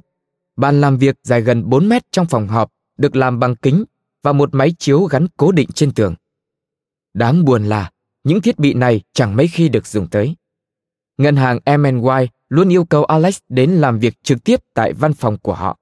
bàn 0.55 0.81
làm 0.81 0.97
việc 0.97 1.15
dài 1.23 1.41
gần 1.41 1.69
4 1.69 1.89
mét 1.89 2.11
trong 2.11 2.25
phòng 2.25 2.47
họp 2.47 2.71
được 2.97 3.15
làm 3.15 3.39
bằng 3.39 3.55
kính 3.55 3.85
và 4.23 4.33
một 4.33 4.49
máy 4.53 4.73
chiếu 4.79 5.03
gắn 5.03 5.27
cố 5.37 5.51
định 5.51 5.69
trên 5.75 5.93
tường. 5.93 6.15
Đáng 7.13 7.45
buồn 7.45 7.63
là 7.63 7.91
những 8.23 8.41
thiết 8.41 8.59
bị 8.59 8.73
này 8.73 9.01
chẳng 9.13 9.35
mấy 9.35 9.47
khi 9.47 9.69
được 9.69 9.87
dùng 9.87 10.09
tới. 10.09 10.35
Ngân 11.17 11.35
hàng 11.35 11.59
M&Y 11.65 12.27
luôn 12.49 12.69
yêu 12.69 12.85
cầu 12.85 13.03
Alex 13.05 13.39
đến 13.49 13.71
làm 13.71 13.99
việc 13.99 14.23
trực 14.23 14.43
tiếp 14.43 14.59
tại 14.73 14.93
văn 14.93 15.13
phòng 15.13 15.37
của 15.37 15.53
họ. 15.53 15.79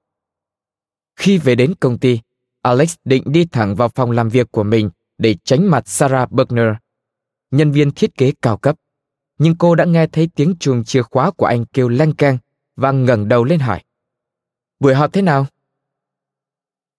Khi 1.15 1.37
về 1.37 1.55
đến 1.55 1.73
công 1.79 1.97
ty, 1.97 2.19
Alex 2.61 2.95
định 3.05 3.23
đi 3.25 3.45
thẳng 3.45 3.75
vào 3.75 3.89
phòng 3.89 4.11
làm 4.11 4.29
việc 4.29 4.51
của 4.51 4.63
mình 4.63 4.89
để 5.17 5.35
tránh 5.43 5.69
mặt 5.69 5.87
Sarah 5.87 6.31
Bergner, 6.31 6.75
nhân 7.51 7.71
viên 7.71 7.91
thiết 7.91 8.17
kế 8.17 8.33
cao 8.41 8.57
cấp. 8.57 8.75
Nhưng 9.37 9.55
cô 9.55 9.75
đã 9.75 9.85
nghe 9.85 10.07
thấy 10.07 10.29
tiếng 10.35 10.55
chuông 10.59 10.83
chìa 10.83 11.01
khóa 11.01 11.31
của 11.31 11.45
anh 11.45 11.65
kêu 11.65 11.89
leng 11.89 12.13
keng 12.13 12.37
và 12.75 12.91
ngẩng 12.91 13.27
đầu 13.27 13.43
lên 13.43 13.59
hỏi. 13.59 13.81
Buổi 14.79 14.95
họp 14.95 15.13
thế 15.13 15.21
nào? 15.21 15.47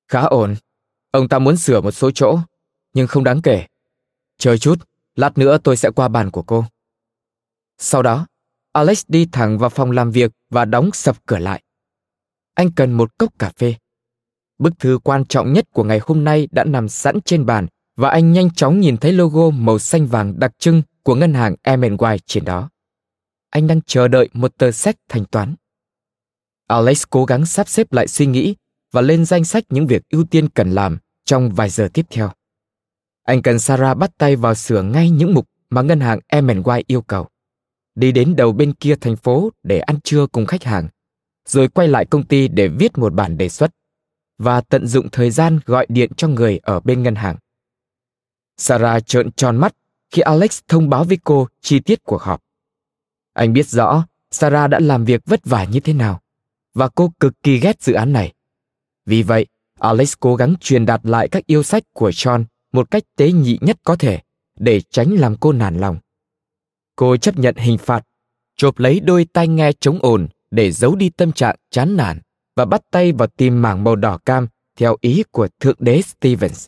Khá 0.09 0.21
ổn. 0.21 0.55
Ông 1.13 1.29
ta 1.29 1.39
muốn 1.39 1.57
sửa 1.57 1.81
một 1.81 1.91
số 1.91 2.11
chỗ, 2.11 2.39
nhưng 2.95 3.07
không 3.07 3.25
đáng 3.25 3.43
kể. 3.43 3.67
Chờ 4.39 4.57
chút, 4.57 4.89
lát 5.17 5.39
nữa 5.39 5.59
tôi 5.65 5.77
sẽ 5.77 5.91
qua 5.91 6.09
bàn 6.09 6.31
của 6.31 6.43
cô. 6.43 6.65
Sau 7.79 8.03
đó, 8.03 8.27
Alex 8.73 9.05
đi 9.09 9.27
thẳng 9.33 9.59
vào 9.59 9.71
phòng 9.71 9.91
làm 9.91 10.11
việc 10.11 10.33
và 10.51 10.65
đóng 10.65 10.91
sập 10.93 11.27
cửa 11.27 11.39
lại. 11.39 11.63
Anh 12.55 12.73
cần 12.73 12.93
một 12.93 13.19
cốc 13.19 13.39
cà 13.39 13.53
phê. 13.57 13.75
Bức 14.59 14.79
thư 14.79 14.99
quan 15.05 15.25
trọng 15.25 15.53
nhất 15.53 15.67
của 15.73 15.85
ngày 15.85 16.01
hôm 16.03 16.25
nay 16.25 16.49
đã 16.51 16.65
nằm 16.65 16.89
sẵn 16.89 17.21
trên 17.21 17.47
bàn 17.47 17.67
và 17.97 18.09
anh 18.09 18.33
nhanh 18.33 18.51
chóng 18.51 18.81
nhìn 18.81 18.97
thấy 18.97 19.13
logo 19.13 19.51
màu 19.51 19.79
xanh 19.79 20.07
vàng 20.07 20.39
đặc 20.39 20.53
trưng 20.59 20.83
của 21.03 21.15
ngân 21.15 21.35
hàng 21.35 21.55
M&Y 21.79 22.19
trên 22.27 22.45
đó. 22.45 22.71
Anh 23.51 23.67
đang 23.67 23.81
chờ 23.83 24.09
đợi 24.09 24.29
một 24.33 24.57
tờ 24.59 24.71
sách 24.71 24.97
thanh 25.09 25.25
toán. 25.25 25.55
Alex 26.67 27.05
cố 27.11 27.25
gắng 27.25 27.47
sắp 27.47 27.69
xếp 27.69 27.93
lại 27.93 28.09
suy 28.09 28.27
nghĩ 28.27 28.55
và 28.93 29.01
lên 29.01 29.25
danh 29.25 29.45
sách 29.45 29.65
những 29.69 29.87
việc 29.87 30.03
ưu 30.11 30.25
tiên 30.25 30.49
cần 30.49 30.73
làm 30.73 30.99
trong 31.25 31.51
vài 31.51 31.71
giờ 31.71 31.89
tiếp 31.95 32.07
theo. 32.11 32.31
Anh 33.23 33.43
cần 33.43 33.59
Sarah 33.59 33.97
bắt 33.97 34.11
tay 34.19 34.37
vào 34.37 34.55
sửa 34.55 34.83
ngay 34.83 35.11
những 35.11 35.35
mục 35.35 35.49
mà 35.71 35.83
ngân 35.83 36.01
hàng 36.01 36.21
M&Y 36.43 36.83
yêu 36.87 37.03
cầu. 37.03 37.29
Đi 37.95 38.13
đến 38.13 38.37
đầu 38.37 38.53
bên 38.53 38.73
kia 38.73 38.95
thành 38.97 39.17
phố 39.17 39.51
để 39.63 39.79
ăn 39.79 40.01
trưa 40.01 40.27
cùng 40.27 40.47
khách 40.47 40.65
hàng, 40.65 40.89
rồi 41.49 41.69
quay 41.69 41.89
lại 41.89 42.07
công 42.07 42.27
ty 42.27 42.49
để 42.49 42.69
viết 42.69 42.99
một 42.99 43.15
bản 43.15 43.39
đề 43.39 43.49
xuất 43.49 43.71
và 44.39 44.61
tận 44.61 44.87
dụng 44.87 45.09
thời 45.13 45.31
gian 45.31 45.61
gọi 45.67 45.87
điện 45.89 46.11
cho 46.17 46.29
người 46.29 46.59
ở 46.59 46.81
bên 46.81 47.03
ngân 47.03 47.15
hàng. 47.15 47.37
Sarah 48.57 49.07
trợn 49.07 49.33
tròn 49.33 49.57
mắt 49.57 49.75
khi 50.11 50.23
Alex 50.23 50.61
thông 50.69 50.91
báo 50.91 51.05
với 51.05 51.19
cô 51.25 51.49
chi 51.61 51.81
tiết 51.81 52.05
cuộc 52.05 52.23
họp. 52.23 52.43
Anh 53.33 53.53
biết 53.53 53.67
rõ 53.67 54.07
Sarah 54.31 54.71
đã 54.71 54.79
làm 54.81 55.05
việc 55.05 55.23
vất 55.27 55.41
vả 55.45 55.65
như 55.65 55.81
thế 55.81 55.93
nào 55.93 56.21
và 56.75 56.89
cô 56.89 57.13
cực 57.21 57.43
kỳ 57.43 57.59
ghét 57.59 57.83
dự 57.83 57.93
án 57.93 58.13
này. 58.13 58.33
Vì 59.07 59.23
vậy, 59.23 59.47
Alex 59.83 60.13
cố 60.21 60.37
gắng 60.37 60.55
truyền 60.61 60.87
đạt 60.87 61.01
lại 61.05 61.29
các 61.29 61.47
yêu 61.47 61.63
sách 61.63 61.83
của 61.93 62.11
John 62.11 62.45
một 62.73 62.91
cách 62.91 63.03
tế 63.17 63.33
nhị 63.33 63.59
nhất 63.61 63.79
có 63.85 63.97
thể 63.97 64.21
để 64.59 64.81
tránh 64.81 65.13
làm 65.13 65.37
cô 65.37 65.53
nản 65.53 65.79
lòng. 65.79 65.99
Cô 66.97 67.17
chấp 67.17 67.39
nhận 67.39 67.57
hình 67.57 67.79
phạt, 67.79 68.07
chộp 68.57 68.79
lấy 68.79 69.01
đôi 69.01 69.27
tai 69.33 69.49
nghe 69.49 69.73
chống 69.81 69.99
ồn 70.03 70.29
để 70.51 70.73
giấu 70.73 70.97
đi 70.97 71.11
tâm 71.11 71.33
trạng 71.33 71.57
chán 71.71 71.97
nản 71.97 72.21
và 72.57 72.65
bắt 72.65 72.83
tay 72.91 73.13
vào 73.13 73.29
tìm 73.29 73.63
mảng 73.63 73.85
màu 73.85 73.97
đỏ 73.97 74.19
cam 74.25 74.49
theo 74.77 74.97
ý 75.01 75.23
của 75.31 75.49
Thượng 75.61 75.77
đế 75.79 76.03
Stevens. 76.03 76.67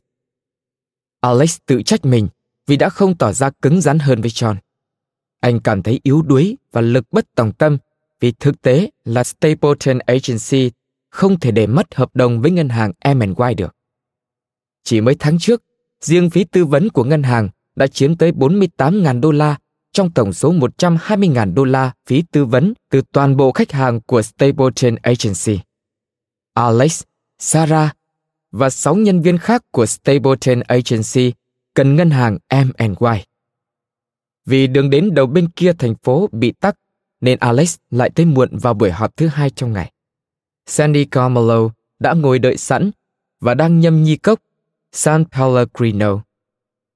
Alex 1.21 1.59
tự 1.67 1.83
trách 1.83 2.05
mình 2.05 2.29
vì 2.67 2.77
đã 2.77 2.89
không 2.89 3.17
tỏ 3.17 3.33
ra 3.33 3.51
cứng 3.63 3.81
rắn 3.81 3.99
hơn 3.99 4.21
với 4.21 4.31
John. 4.31 4.57
Anh 5.41 5.61
cảm 5.61 5.83
thấy 5.83 6.01
yếu 6.03 6.23
đuối 6.23 6.57
và 6.73 6.81
lực 6.81 7.13
bất 7.13 7.27
tòng 7.35 7.53
tâm 7.53 7.79
vì 8.21 8.33
thực 8.33 8.63
tế 8.63 8.91
là 9.05 9.25
Stapleton 9.25 9.99
Agency 9.99 10.71
không 11.15 11.41
thể 11.41 11.51
để 11.51 11.67
mất 11.67 11.95
hợp 11.95 12.11
đồng 12.15 12.41
với 12.41 12.51
ngân 12.51 12.69
hàng 12.69 12.93
M&Y 13.05 13.55
được. 13.57 13.77
Chỉ 14.85 15.01
mấy 15.01 15.17
tháng 15.19 15.39
trước, 15.39 15.63
riêng 16.01 16.31
phí 16.31 16.45
tư 16.45 16.65
vấn 16.65 16.89
của 16.89 17.05
ngân 17.05 17.23
hàng 17.23 17.49
đã 17.77 17.87
chiếm 17.87 18.17
tới 18.17 18.33
48.000 18.33 19.21
đô 19.21 19.31
la 19.31 19.59
trong 19.93 20.11
tổng 20.13 20.33
số 20.33 20.53
120.000 20.53 21.55
đô 21.55 21.65
la 21.65 21.93
phí 22.07 22.23
tư 22.31 22.45
vấn 22.45 22.75
từ 22.91 23.03
toàn 23.13 23.37
bộ 23.37 23.53
khách 23.53 23.73
hàng 23.73 24.01
của 24.01 24.23
Stapleton 24.23 24.97
Agency. 25.03 25.61
Alex, 26.55 27.03
Sarah 27.39 27.97
và 28.51 28.71
6 28.71 28.95
nhân 28.95 29.23
viên 29.23 29.39
khác 29.39 29.63
của 29.71 29.87
Stapleton 29.87 30.61
Agency 30.61 31.33
cần 31.75 31.97
ngân 31.97 32.11
hàng 32.11 32.39
M&Y. 32.51 33.25
Vì 34.47 34.67
đường 34.67 34.91
đến 34.91 35.15
đầu 35.15 35.27
bên 35.27 35.49
kia 35.49 35.73
thành 35.79 35.95
phố 36.03 36.29
bị 36.33 36.53
tắc, 36.61 36.77
nên 37.21 37.39
Alex 37.39 37.77
lại 37.91 38.11
tới 38.15 38.27
muộn 38.27 38.59
vào 38.59 38.75
buổi 38.75 38.91
họp 38.91 39.17
thứ 39.17 39.27
hai 39.27 39.51
trong 39.51 39.73
ngày. 39.73 39.94
Sandy 40.67 41.05
Carmelo 41.05 41.69
đã 41.99 42.13
ngồi 42.15 42.39
đợi 42.39 42.57
sẵn 42.57 42.91
và 43.41 43.55
đang 43.55 43.81
nhâm 43.81 44.03
nhi 44.03 44.17
cốc 44.17 44.39
San 44.93 45.25
Pellegrino. 45.25 46.21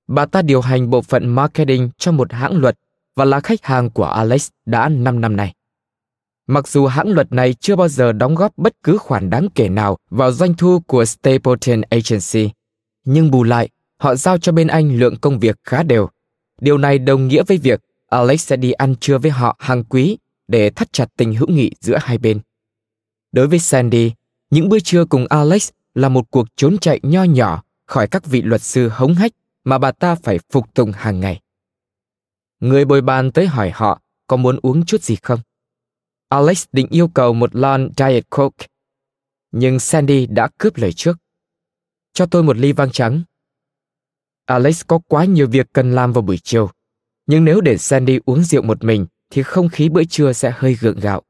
Bà 0.07 0.27
ta 0.27 0.43
điều 0.43 0.61
hành 0.61 0.91
bộ 0.91 1.03
phận 1.03 1.29
marketing 1.29 1.91
cho 1.99 2.13
một 2.13 2.33
hãng 2.33 2.57
luật 2.57 2.79
và 3.15 3.25
là 3.25 3.41
khách 3.41 3.65
hàng 3.65 3.91
của 3.91 4.05
Alex 4.05 4.49
đã 4.67 4.89
5 4.89 5.21
năm 5.21 5.37
nay. 5.37 5.55
Mặc 6.47 6.69
dù 6.69 6.87
hãng 6.87 7.09
luật 7.09 7.33
này 7.33 7.55
chưa 7.55 7.77
bao 7.77 7.89
giờ 7.89 8.13
đóng 8.13 8.35
góp 8.35 8.59
bất 8.59 8.73
cứ 8.83 8.99
khoản 8.99 9.31
đáng 9.31 9.49
kể 9.55 9.69
nào 9.69 9.99
vào 10.11 10.33
doanh 10.33 10.55
thu 10.55 10.81
của 10.87 11.05
Stapleton 11.05 11.81
Agency, 11.91 12.51
nhưng 13.05 13.31
bù 13.31 13.43
lại, 13.43 13.69
họ 13.97 14.15
giao 14.15 14.39
cho 14.39 14.53
bên 14.53 14.67
anh 14.67 14.99
lượng 14.99 15.17
công 15.17 15.39
việc 15.39 15.57
khá 15.65 15.83
đều. 15.83 16.09
Điều 16.61 16.79
này 16.79 16.99
đồng 16.99 17.29
nghĩa 17.29 17.43
với 17.43 17.59
việc 17.59 17.81
Alex 18.09 18.47
sẽ 18.47 18.57
đi 18.57 18.73
ăn 18.73 18.95
trưa 19.01 19.19
với 19.19 19.31
họ 19.31 19.57
hàng 19.59 19.85
quý 19.85 20.19
để 20.49 20.71
thắt 20.71 20.93
chặt 20.93 21.09
tình 21.17 21.35
hữu 21.35 21.49
nghị 21.49 21.71
giữa 21.81 21.99
hai 22.01 22.19
bên. 22.19 22.41
Đối 23.33 23.47
với 23.47 23.59
Sandy, 23.59 24.13
những 24.51 24.69
bữa 24.69 24.79
trưa 24.81 25.05
cùng 25.05 25.27
Alex 25.31 25.71
là 25.95 26.09
một 26.09 26.31
cuộc 26.31 26.47
trốn 26.57 26.79
chạy 26.79 27.01
nho 27.03 27.25
nhỏ 27.25 27.63
khỏi 27.87 28.09
các 28.09 28.27
vị 28.27 28.43
luật 28.43 28.63
sư 28.63 28.89
hống 28.89 29.15
hách 29.15 29.33
mà 29.65 29.79
bà 29.79 29.93
ta 29.93 30.15
phải 30.15 30.39
phục 30.51 30.75
tùng 30.75 30.93
hàng 30.93 31.21
ngày. 31.21 31.41
Người 32.61 32.85
bồi 32.85 33.01
bàn 33.01 33.33
tới 33.33 33.47
hỏi 33.47 33.71
họ 33.71 34.01
có 34.27 34.37
muốn 34.37 34.59
uống 34.63 34.87
chút 34.87 35.03
gì 35.03 35.17
không. 35.17 35.41
Alex 36.29 36.65
định 36.73 36.87
yêu 36.91 37.09
cầu 37.09 37.35
một 37.35 37.57
lon 37.57 37.91
Diet 37.97 38.31
Coke, 38.31 38.67
nhưng 39.53 39.81
Sandy 39.81 40.27
đã 40.27 40.49
cướp 40.59 40.77
lời 40.77 40.93
trước. 40.93 41.17
Cho 42.13 42.27
tôi 42.27 42.43
một 42.43 42.57
ly 42.57 42.73
vang 42.73 42.91
trắng. 42.91 43.23
Alex 44.47 44.83
có 44.87 44.99
quá 45.09 45.25
nhiều 45.25 45.49
việc 45.49 45.67
cần 45.73 45.93
làm 45.93 46.13
vào 46.13 46.23
buổi 46.23 46.39
chiều, 46.43 46.71
nhưng 47.27 47.45
nếu 47.45 47.61
để 47.61 47.79
Sandy 47.79 48.19
uống 48.25 48.45
rượu 48.45 48.63
một 48.63 48.85
mình 48.85 49.07
thì 49.31 49.43
không 49.43 49.69
khí 49.69 49.89
bữa 49.89 50.05
trưa 50.05 50.33
sẽ 50.33 50.53
hơi 50.57 50.75
gượng 50.75 51.01
gạo. 51.01 51.23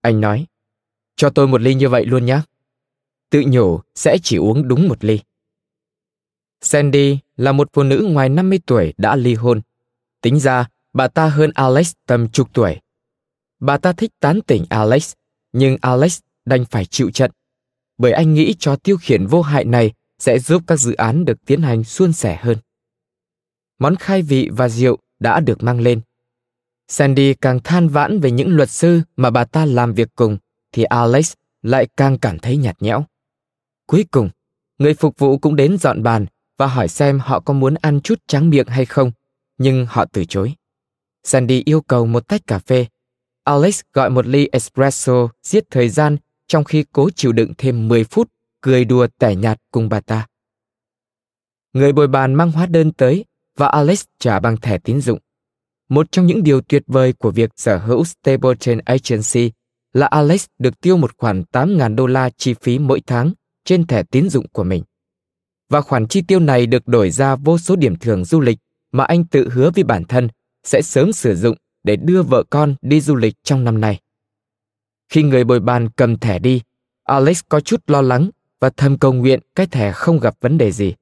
Anh 0.00 0.20
nói, 0.20 0.46
cho 1.16 1.30
tôi 1.30 1.48
một 1.48 1.60
ly 1.60 1.74
như 1.74 1.88
vậy 1.88 2.04
luôn 2.04 2.26
nhé. 2.26 2.40
Tự 3.30 3.42
nhủ 3.46 3.80
sẽ 3.94 4.18
chỉ 4.22 4.36
uống 4.36 4.68
đúng 4.68 4.88
một 4.88 5.04
ly. 5.04 5.20
Sandy 6.60 7.18
là 7.36 7.52
một 7.52 7.70
phụ 7.72 7.82
nữ 7.82 8.08
ngoài 8.10 8.28
50 8.28 8.60
tuổi 8.66 8.94
đã 8.96 9.16
ly 9.16 9.34
hôn. 9.34 9.60
Tính 10.20 10.40
ra, 10.40 10.68
bà 10.92 11.08
ta 11.08 11.28
hơn 11.28 11.50
Alex 11.54 11.92
tầm 12.06 12.28
chục 12.28 12.48
tuổi. 12.52 12.80
Bà 13.60 13.78
ta 13.78 13.92
thích 13.92 14.10
tán 14.20 14.40
tỉnh 14.46 14.64
Alex, 14.68 15.12
nhưng 15.52 15.76
Alex 15.80 16.20
đành 16.44 16.64
phải 16.64 16.84
chịu 16.84 17.10
trận. 17.10 17.30
Bởi 17.98 18.12
anh 18.12 18.34
nghĩ 18.34 18.54
cho 18.58 18.76
tiêu 18.76 18.96
khiển 18.96 19.26
vô 19.26 19.42
hại 19.42 19.64
này 19.64 19.92
sẽ 20.18 20.38
giúp 20.38 20.62
các 20.66 20.76
dự 20.76 20.94
án 20.94 21.24
được 21.24 21.44
tiến 21.46 21.62
hành 21.62 21.84
suôn 21.84 22.12
sẻ 22.12 22.38
hơn. 22.42 22.58
Món 23.78 23.96
khai 23.96 24.22
vị 24.22 24.48
và 24.52 24.68
rượu 24.68 24.98
đã 25.20 25.40
được 25.40 25.62
mang 25.62 25.80
lên. 25.80 26.00
Sandy 26.88 27.34
càng 27.34 27.60
than 27.64 27.88
vãn 27.88 28.20
về 28.20 28.30
những 28.30 28.56
luật 28.56 28.70
sư 28.70 29.00
mà 29.16 29.30
bà 29.30 29.44
ta 29.44 29.64
làm 29.64 29.94
việc 29.94 30.08
cùng, 30.14 30.38
thì 30.76 30.84
Alex 30.84 31.32
lại 31.62 31.88
càng 31.96 32.18
cảm 32.18 32.38
thấy 32.38 32.56
nhạt 32.56 32.82
nhẽo. 32.82 33.04
Cuối 33.86 34.04
cùng, 34.10 34.30
người 34.78 34.94
phục 34.94 35.18
vụ 35.18 35.38
cũng 35.38 35.56
đến 35.56 35.78
dọn 35.78 36.02
bàn 36.02 36.26
và 36.58 36.66
hỏi 36.66 36.88
xem 36.88 37.18
họ 37.18 37.40
có 37.40 37.54
muốn 37.54 37.74
ăn 37.74 38.00
chút 38.00 38.22
tráng 38.26 38.50
miệng 38.50 38.66
hay 38.66 38.84
không, 38.84 39.12
nhưng 39.58 39.86
họ 39.88 40.04
từ 40.12 40.24
chối. 40.24 40.54
Sandy 41.24 41.62
yêu 41.64 41.80
cầu 41.80 42.06
một 42.06 42.28
tách 42.28 42.46
cà 42.46 42.58
phê. 42.58 42.86
Alex 43.44 43.80
gọi 43.92 44.10
một 44.10 44.26
ly 44.26 44.48
espresso 44.52 45.28
giết 45.42 45.64
thời 45.70 45.88
gian 45.88 46.16
trong 46.46 46.64
khi 46.64 46.84
cố 46.92 47.10
chịu 47.10 47.32
đựng 47.32 47.52
thêm 47.58 47.88
10 47.88 48.04
phút 48.04 48.30
cười 48.60 48.84
đùa 48.84 49.06
tẻ 49.18 49.34
nhạt 49.34 49.60
cùng 49.70 49.88
bà 49.88 50.00
ta. 50.00 50.26
Người 51.72 51.92
bồi 51.92 52.08
bàn 52.08 52.34
mang 52.34 52.52
hóa 52.52 52.66
đơn 52.66 52.92
tới 52.92 53.24
và 53.56 53.66
Alex 53.66 54.04
trả 54.18 54.40
bằng 54.40 54.56
thẻ 54.56 54.78
tín 54.78 55.00
dụng. 55.00 55.18
Một 55.88 56.12
trong 56.12 56.26
những 56.26 56.42
điều 56.42 56.60
tuyệt 56.60 56.82
vời 56.86 57.12
của 57.12 57.30
việc 57.30 57.50
sở 57.56 57.78
hữu 57.78 58.04
Stapleton 58.04 58.78
Agency 58.84 59.50
là 59.96 60.06
Alex 60.06 60.46
được 60.58 60.80
tiêu 60.80 60.96
một 60.96 61.10
khoản 61.16 61.42
8.000 61.52 61.94
đô 61.94 62.06
la 62.06 62.30
chi 62.30 62.54
phí 62.54 62.78
mỗi 62.78 63.00
tháng 63.06 63.32
trên 63.64 63.86
thẻ 63.86 64.02
tín 64.02 64.28
dụng 64.28 64.48
của 64.48 64.64
mình. 64.64 64.82
Và 65.68 65.80
khoản 65.80 66.08
chi 66.08 66.22
tiêu 66.22 66.40
này 66.40 66.66
được 66.66 66.88
đổi 66.88 67.10
ra 67.10 67.36
vô 67.36 67.58
số 67.58 67.76
điểm 67.76 67.96
thưởng 67.96 68.24
du 68.24 68.40
lịch 68.40 68.58
mà 68.92 69.04
anh 69.04 69.24
tự 69.24 69.48
hứa 69.48 69.70
với 69.70 69.84
bản 69.84 70.04
thân 70.04 70.28
sẽ 70.64 70.82
sớm 70.82 71.12
sử 71.12 71.36
dụng 71.36 71.56
để 71.84 71.96
đưa 71.96 72.22
vợ 72.22 72.42
con 72.50 72.74
đi 72.82 73.00
du 73.00 73.16
lịch 73.16 73.34
trong 73.42 73.64
năm 73.64 73.80
nay. 73.80 74.00
Khi 75.08 75.22
người 75.22 75.44
bồi 75.44 75.60
bàn 75.60 75.88
cầm 75.96 76.18
thẻ 76.18 76.38
đi, 76.38 76.62
Alex 77.04 77.40
có 77.48 77.60
chút 77.60 77.82
lo 77.86 78.02
lắng 78.02 78.30
và 78.60 78.70
thầm 78.76 78.98
cầu 78.98 79.12
nguyện 79.12 79.40
cái 79.54 79.66
thẻ 79.66 79.92
không 79.92 80.20
gặp 80.20 80.34
vấn 80.40 80.58
đề 80.58 80.72
gì. 80.72 80.94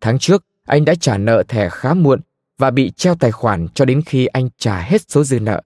Tháng 0.00 0.18
trước, 0.18 0.44
anh 0.66 0.84
đã 0.84 0.94
trả 0.94 1.18
nợ 1.18 1.42
thẻ 1.48 1.68
khá 1.68 1.94
muộn 1.94 2.20
và 2.58 2.70
bị 2.70 2.90
treo 2.90 3.14
tài 3.14 3.32
khoản 3.32 3.68
cho 3.74 3.84
đến 3.84 4.02
khi 4.06 4.26
anh 4.26 4.48
trả 4.58 4.80
hết 4.82 5.10
số 5.10 5.24
dư 5.24 5.40
nợ. 5.40 5.62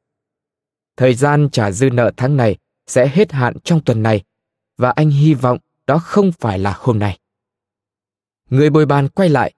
Thời 0.96 1.14
gian 1.14 1.48
trả 1.52 1.70
dư 1.70 1.90
nợ 1.90 2.10
tháng 2.16 2.36
này 2.36 2.56
sẽ 2.86 3.08
hết 3.08 3.32
hạn 3.32 3.60
trong 3.64 3.80
tuần 3.80 4.02
này 4.02 4.22
và 4.76 4.90
anh 4.90 5.10
hy 5.10 5.34
vọng 5.34 5.58
đó 5.86 5.98
không 5.98 6.32
phải 6.32 6.58
là 6.58 6.74
hôm 6.78 6.98
nay. 6.98 7.18
Người 8.50 8.70
bồi 8.70 8.86
bàn 8.86 9.08
quay 9.08 9.28
lại. 9.28 9.54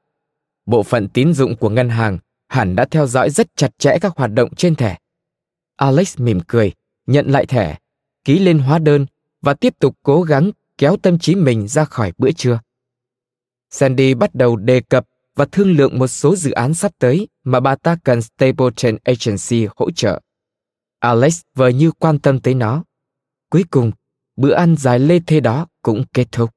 Bộ 0.66 0.82
phận 0.82 1.08
tín 1.08 1.32
dụng 1.32 1.56
của 1.56 1.68
ngân 1.68 1.88
hàng 1.88 2.18
hẳn 2.48 2.76
đã 2.76 2.84
theo 2.90 3.06
dõi 3.06 3.30
rất 3.30 3.56
chặt 3.56 3.78
chẽ 3.78 3.98
các 4.00 4.16
hoạt 4.16 4.32
động 4.32 4.54
trên 4.54 4.74
thẻ. 4.74 4.96
Alex 5.76 6.18
mỉm 6.18 6.40
cười, 6.46 6.72
nhận 7.06 7.26
lại 7.26 7.46
thẻ, 7.46 7.76
ký 8.24 8.38
lên 8.38 8.58
hóa 8.58 8.78
đơn 8.78 9.06
và 9.42 9.54
tiếp 9.54 9.74
tục 9.78 9.96
cố 10.02 10.22
gắng 10.22 10.50
kéo 10.78 10.96
tâm 10.96 11.18
trí 11.18 11.34
mình 11.34 11.68
ra 11.68 11.84
khỏi 11.84 12.12
bữa 12.18 12.32
trưa. 12.32 12.60
Sandy 13.70 14.14
bắt 14.14 14.34
đầu 14.34 14.56
đề 14.56 14.80
cập 14.80 15.06
và 15.36 15.44
thương 15.52 15.72
lượng 15.72 15.98
một 15.98 16.08
số 16.08 16.36
dự 16.36 16.50
án 16.50 16.74
sắp 16.74 16.92
tới 16.98 17.28
mà 17.44 17.60
bà 17.60 17.76
ta 17.76 17.96
cần 18.04 18.22
Stapleton 18.22 18.96
Agency 19.04 19.68
hỗ 19.76 19.90
trợ. 19.90 20.20
Alex 21.00 21.40
vờ 21.54 21.68
như 21.68 21.90
quan 21.90 22.18
tâm 22.18 22.40
tới 22.40 22.54
nó. 22.54 22.84
Cuối 23.50 23.64
cùng, 23.70 23.92
bữa 24.36 24.52
ăn 24.52 24.76
dài 24.76 24.98
lê 24.98 25.20
thê 25.26 25.40
đó 25.40 25.66
cũng 25.82 26.04
kết 26.12 26.32
thúc. 26.32 26.50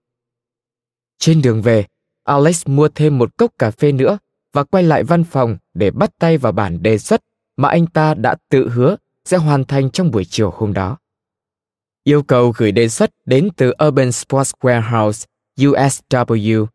Trên 1.18 1.42
đường 1.42 1.62
về, 1.62 1.86
Alex 2.24 2.68
mua 2.68 2.90
thêm 2.96 3.18
một 3.18 3.38
cốc 3.38 3.52
cà 3.60 3.72
phê 3.72 3.92
nữa 3.92 4.18
và 4.54 4.64
quay 4.64 4.84
lại 4.84 5.04
văn 5.04 5.24
phòng 5.24 5.58
để 5.74 5.92
bắt 5.92 6.12
tay 6.20 6.38
vào 6.38 6.52
bản 6.52 6.84
đề 6.84 6.98
xuất 6.98 7.24
mà 7.58 7.70
anh 7.70 7.88
ta 7.88 8.14
đã 8.14 8.36
tự 8.50 8.70
hứa 8.70 8.96
sẽ 9.26 9.38
hoàn 9.38 9.66
thành 9.66 9.92
trong 9.92 10.12
buổi 10.12 10.26
chiều 10.26 10.52
hôm 10.52 10.74
đó. 10.74 10.98
Yêu 12.04 12.24
cầu 12.24 12.54
gửi 12.58 12.72
đề 12.72 12.90
xuất 12.90 13.12
đến 13.26 13.50
từ 13.58 13.74
Urban 13.88 14.12
Sports 14.12 14.54
Warehouse, 14.62 15.26
USW, 15.58 16.66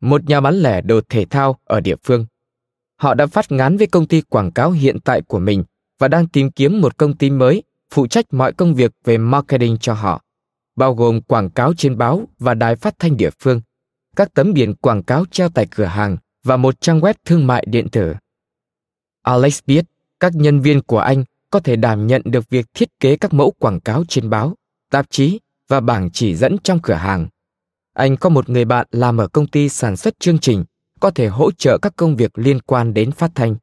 một 0.00 0.24
nhà 0.24 0.40
bán 0.40 0.54
lẻ 0.54 0.80
đồ 0.80 1.00
thể 1.08 1.24
thao 1.24 1.58
ở 1.64 1.80
địa 1.80 1.96
phương. 2.02 2.26
Họ 2.96 3.14
đã 3.14 3.26
phát 3.26 3.52
ngán 3.52 3.76
với 3.76 3.86
công 3.86 4.06
ty 4.06 4.20
quảng 4.20 4.52
cáo 4.52 4.70
hiện 4.70 5.00
tại 5.00 5.22
của 5.22 5.38
mình 5.38 5.64
và 6.02 6.08
đang 6.08 6.28
tìm 6.28 6.50
kiếm 6.50 6.80
một 6.80 6.98
công 6.98 7.16
ty 7.16 7.30
mới 7.30 7.62
phụ 7.94 8.06
trách 8.06 8.24
mọi 8.30 8.52
công 8.52 8.74
việc 8.74 8.92
về 9.04 9.18
marketing 9.18 9.78
cho 9.80 9.94
họ, 9.94 10.24
bao 10.76 10.94
gồm 10.94 11.20
quảng 11.20 11.50
cáo 11.50 11.74
trên 11.74 11.98
báo 11.98 12.28
và 12.38 12.54
đài 12.54 12.76
phát 12.76 12.94
thanh 12.98 13.16
địa 13.16 13.30
phương, 13.40 13.60
các 14.16 14.34
tấm 14.34 14.52
biển 14.52 14.74
quảng 14.74 15.02
cáo 15.02 15.24
treo 15.30 15.48
tại 15.48 15.66
cửa 15.70 15.84
hàng 15.84 16.16
và 16.44 16.56
một 16.56 16.80
trang 16.80 17.00
web 17.00 17.14
thương 17.24 17.46
mại 17.46 17.64
điện 17.68 17.88
tử. 17.88 18.14
Alex 19.22 19.60
biết 19.66 19.84
các 20.20 20.32
nhân 20.34 20.60
viên 20.60 20.82
của 20.82 20.98
anh 20.98 21.24
có 21.50 21.60
thể 21.60 21.76
đảm 21.76 22.06
nhận 22.06 22.22
được 22.24 22.50
việc 22.50 22.66
thiết 22.74 23.00
kế 23.00 23.16
các 23.16 23.32
mẫu 23.32 23.52
quảng 23.58 23.80
cáo 23.80 24.04
trên 24.08 24.30
báo, 24.30 24.54
tạp 24.90 25.10
chí 25.10 25.38
và 25.68 25.80
bảng 25.80 26.10
chỉ 26.10 26.34
dẫn 26.34 26.56
trong 26.64 26.78
cửa 26.82 26.94
hàng. 26.94 27.28
Anh 27.94 28.16
có 28.16 28.28
một 28.28 28.48
người 28.48 28.64
bạn 28.64 28.86
làm 28.90 29.20
ở 29.20 29.28
công 29.28 29.46
ty 29.46 29.68
sản 29.68 29.96
xuất 29.96 30.20
chương 30.20 30.38
trình, 30.38 30.64
có 31.00 31.10
thể 31.10 31.28
hỗ 31.28 31.52
trợ 31.52 31.78
các 31.82 31.92
công 31.96 32.16
việc 32.16 32.38
liên 32.38 32.60
quan 32.60 32.94
đến 32.94 33.12
phát 33.12 33.30
thanh. 33.34 33.56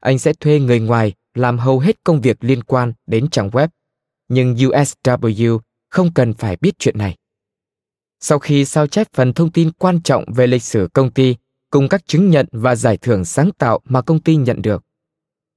Anh 0.00 0.18
sẽ 0.18 0.32
thuê 0.32 0.60
người 0.60 0.80
ngoài 0.80 1.12
làm 1.34 1.58
hầu 1.58 1.78
hết 1.78 2.04
công 2.04 2.20
việc 2.20 2.36
liên 2.40 2.62
quan 2.62 2.92
đến 3.06 3.30
trang 3.30 3.50
web, 3.50 3.68
nhưng 4.28 4.54
USW 4.54 5.58
không 5.90 6.12
cần 6.14 6.34
phải 6.34 6.56
biết 6.56 6.78
chuyện 6.78 6.98
này. 6.98 7.16
Sau 8.20 8.38
khi 8.38 8.64
sao 8.64 8.86
chép 8.86 9.06
phần 9.12 9.32
thông 9.32 9.52
tin 9.52 9.72
quan 9.72 10.02
trọng 10.02 10.24
về 10.34 10.46
lịch 10.46 10.62
sử 10.62 10.88
công 10.92 11.10
ty 11.10 11.36
cùng 11.70 11.88
các 11.88 12.06
chứng 12.06 12.30
nhận 12.30 12.46
và 12.52 12.74
giải 12.74 12.96
thưởng 12.96 13.24
sáng 13.24 13.50
tạo 13.58 13.80
mà 13.84 14.02
công 14.02 14.20
ty 14.20 14.36
nhận 14.36 14.62
được, 14.62 14.84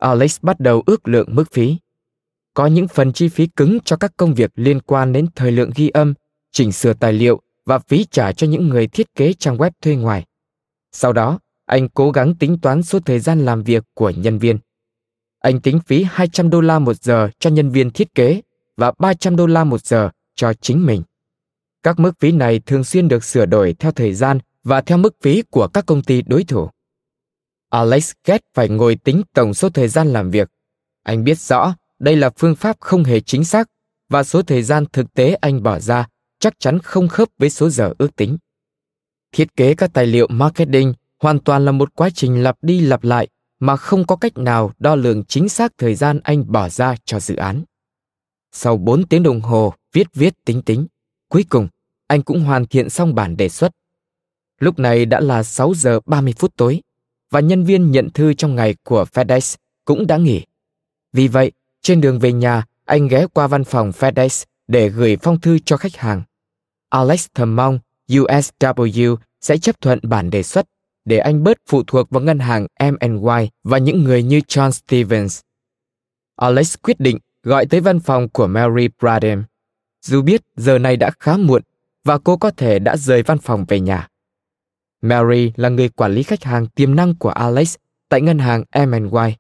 Alex 0.02 0.38
bắt 0.42 0.60
đầu 0.60 0.84
ước 0.86 1.08
lượng 1.08 1.36
mức 1.36 1.52
phí. 1.52 1.78
Có 2.54 2.68
những 2.68 2.88
phần 2.88 3.14
chi 3.14 3.30
phí 3.30 3.48
cứng 3.48 3.78
cho 3.86 3.98
các 3.98 4.12
công 4.18 4.34
việc 4.34 4.52
liên 4.56 4.80
quan 4.80 5.14
đến 5.14 5.28
thời 5.36 5.52
lượng 5.52 5.72
ghi 5.76 5.90
âm, 5.90 6.14
chỉnh 6.52 6.72
sửa 6.72 6.94
tài 6.94 7.14
liệu 7.14 7.42
và 7.66 7.80
phí 7.80 8.06
trả 8.12 8.32
cho 8.32 8.48
những 8.48 8.68
người 8.68 8.88
thiết 8.88 9.16
kế 9.16 9.34
trang 9.34 9.58
web 9.58 9.72
thuê 9.82 9.96
ngoài. 9.96 10.26
Sau 10.92 11.14
đó, 11.14 11.40
anh 11.66 11.90
cố 11.90 12.12
gắng 12.12 12.36
tính 12.36 12.58
toán 12.62 12.84
số 12.84 13.00
thời 13.00 13.20
gian 13.20 13.46
làm 13.46 13.64
việc 13.64 13.84
của 13.94 14.10
nhân 14.10 14.38
viên. 14.38 14.58
Anh 15.42 15.60
tính 15.60 15.80
phí 15.80 16.04
200 16.04 16.50
đô 16.50 16.62
la 16.62 16.80
một 16.80 17.04
giờ 17.04 17.30
cho 17.40 17.50
nhân 17.50 17.70
viên 17.70 17.92
thiết 17.92 18.16
kế 18.16 18.42
và 18.78 18.92
300 19.00 19.36
đô 19.36 19.48
la 19.48 19.64
một 19.64 19.86
giờ 19.86 20.10
cho 20.36 20.54
chính 20.54 20.86
mình. 20.86 21.04
Các 21.84 22.00
mức 22.00 22.12
phí 22.20 22.32
này 22.32 22.60
thường 22.60 22.84
xuyên 22.84 23.08
được 23.08 23.24
sửa 23.24 23.46
đổi 23.46 23.76
theo 23.80 23.92
thời 23.92 24.14
gian 24.14 24.40
và 24.64 24.82
theo 24.82 24.98
mức 24.98 25.16
phí 25.22 25.42
của 25.42 25.68
các 25.68 25.86
công 25.86 26.04
ty 26.04 26.22
đối 26.22 26.44
thủ. 26.44 26.70
Alex 27.70 28.12
ghét 28.26 28.42
phải 28.54 28.70
ngồi 28.70 28.96
tính 28.96 29.22
tổng 29.34 29.54
số 29.54 29.70
thời 29.70 29.88
gian 29.88 30.14
làm 30.14 30.32
việc. 30.32 30.50
Anh 31.04 31.24
biết 31.24 31.40
rõ 31.40 31.76
đây 32.00 32.16
là 32.16 32.30
phương 32.38 32.56
pháp 32.56 32.78
không 32.80 33.04
hề 33.04 33.20
chính 33.20 33.44
xác 33.44 33.70
và 34.10 34.24
số 34.24 34.42
thời 34.42 34.64
gian 34.64 34.86
thực 34.94 35.14
tế 35.14 35.34
anh 35.34 35.64
bỏ 35.64 35.80
ra 35.80 36.08
chắc 36.40 36.60
chắn 36.60 36.80
không 36.80 37.08
khớp 37.08 37.28
với 37.38 37.50
số 37.50 37.70
giờ 37.70 37.94
ước 37.98 38.16
tính. 38.16 38.38
Thiết 39.32 39.56
kế 39.56 39.74
các 39.74 39.94
tài 39.94 40.06
liệu 40.06 40.28
marketing 40.28 40.94
hoàn 41.20 41.40
toàn 41.40 41.66
là 41.66 41.72
một 41.72 41.96
quá 41.96 42.10
trình 42.10 42.44
lặp 42.44 42.58
đi 42.62 42.80
lặp 42.80 43.04
lại 43.04 43.28
mà 43.62 43.76
không 43.76 44.08
có 44.08 44.16
cách 44.16 44.38
nào 44.38 44.72
đo 44.80 44.96
lường 44.96 45.24
chính 45.24 45.50
xác 45.50 45.78
thời 45.78 45.96
gian 45.96 46.20
anh 46.24 46.52
bỏ 46.52 46.70
ra 46.70 46.96
cho 47.06 47.20
dự 47.20 47.36
án. 47.36 47.64
Sau 48.52 48.78
4 48.78 49.08
tiếng 49.08 49.24
đồng 49.24 49.42
hồ 49.42 49.74
viết 49.94 50.08
viết 50.14 50.34
tính 50.46 50.62
tính, 50.62 50.88
cuối 51.30 51.46
cùng 51.50 51.68
anh 52.08 52.22
cũng 52.22 52.42
hoàn 52.42 52.66
thiện 52.66 52.90
xong 52.90 53.16
bản 53.16 53.38
đề 53.38 53.50
xuất. 53.50 53.72
Lúc 54.60 54.80
này 54.80 55.06
đã 55.06 55.20
là 55.20 55.44
6 55.44 55.74
giờ 55.74 56.00
30 56.06 56.34
phút 56.38 56.56
tối 56.56 56.82
và 57.30 57.40
nhân 57.40 57.64
viên 57.64 57.92
nhận 57.92 58.10
thư 58.10 58.34
trong 58.34 58.56
ngày 58.56 58.76
của 58.84 59.06
FedEx 59.14 59.56
cũng 59.86 60.08
đã 60.08 60.18
nghỉ. 60.18 60.46
Vì 61.14 61.28
vậy, 61.28 61.52
trên 61.82 62.02
đường 62.02 62.20
về 62.20 62.34
nhà, 62.34 62.66
anh 62.86 63.08
ghé 63.08 63.26
qua 63.34 63.48
văn 63.48 63.64
phòng 63.64 63.92
FedEx 63.92 64.46
để 64.68 64.90
gửi 64.90 65.18
phong 65.22 65.40
thư 65.40 65.60
cho 65.60 65.78
khách 65.78 65.96
hàng. 65.96 66.24
Alex 66.90 67.28
thầm 67.34 67.56
mong 67.56 67.80
USW 68.08 69.16
sẽ 69.42 69.58
chấp 69.58 69.82
thuận 69.82 70.00
bản 70.04 70.30
đề 70.30 70.44
xuất 70.44 70.68
để 71.06 71.18
anh 71.18 71.44
bớt 71.44 71.58
phụ 71.70 71.84
thuộc 71.88 72.10
vào 72.10 72.24
ngân 72.24 72.40
hàng 72.40 72.68
M&Y 72.80 73.50
và 73.64 73.78
những 73.78 74.04
người 74.04 74.24
như 74.24 74.40
John 74.40 74.72
Stevens. 74.72 75.42
Alex 76.36 76.76
quyết 76.84 77.00
định 77.00 77.18
gọi 77.44 77.66
tới 77.66 77.80
văn 77.80 78.00
phòng 78.00 78.30
của 78.30 78.48
Mary 78.48 78.88
Bradham. 79.02 79.44
Dù 80.06 80.22
biết 80.22 80.42
giờ 80.56 80.78
này 80.78 80.98
đã 80.98 81.12
khá 81.20 81.38
muộn 81.38 81.62
và 82.04 82.18
cô 82.18 82.38
có 82.38 82.52
thể 82.52 82.80
đã 82.80 82.98
rời 82.98 83.24
văn 83.24 83.38
phòng 83.38 83.66
về 83.68 83.80
nhà. 83.80 84.08
Mary 85.02 85.52
là 85.56 85.70
người 85.70 85.90
quản 85.90 86.14
lý 86.14 86.24
khách 86.24 86.44
hàng 86.44 86.68
tiềm 86.68 86.96
năng 86.96 87.16
của 87.16 87.30
Alex 87.30 87.76
tại 88.10 88.22
ngân 88.22 88.40
hàng 88.40 88.64
M&Y. 88.88 89.34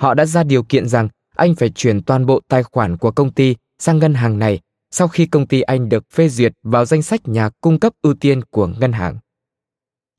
Họ 0.00 0.14
đã 0.14 0.26
ra 0.26 0.42
điều 0.42 0.62
kiện 0.62 0.88
rằng 0.88 1.08
anh 1.36 1.54
phải 1.54 1.68
chuyển 1.68 2.02
toàn 2.02 2.26
bộ 2.26 2.40
tài 2.48 2.62
khoản 2.62 2.96
của 2.96 3.10
công 3.10 3.32
ty 3.32 3.56
sang 3.78 3.98
ngân 3.98 4.14
hàng 4.14 4.38
này 4.38 4.60
sau 4.90 5.08
khi 5.08 5.26
công 5.26 5.46
ty 5.46 5.60
anh 5.60 5.88
được 5.88 6.10
phê 6.10 6.28
duyệt 6.28 6.52
vào 6.62 6.84
danh 6.84 7.02
sách 7.02 7.28
nhà 7.28 7.50
cung 7.60 7.80
cấp 7.80 7.92
ưu 8.02 8.14
tiên 8.14 8.42
của 8.50 8.66
ngân 8.66 8.92
hàng. 8.92 9.18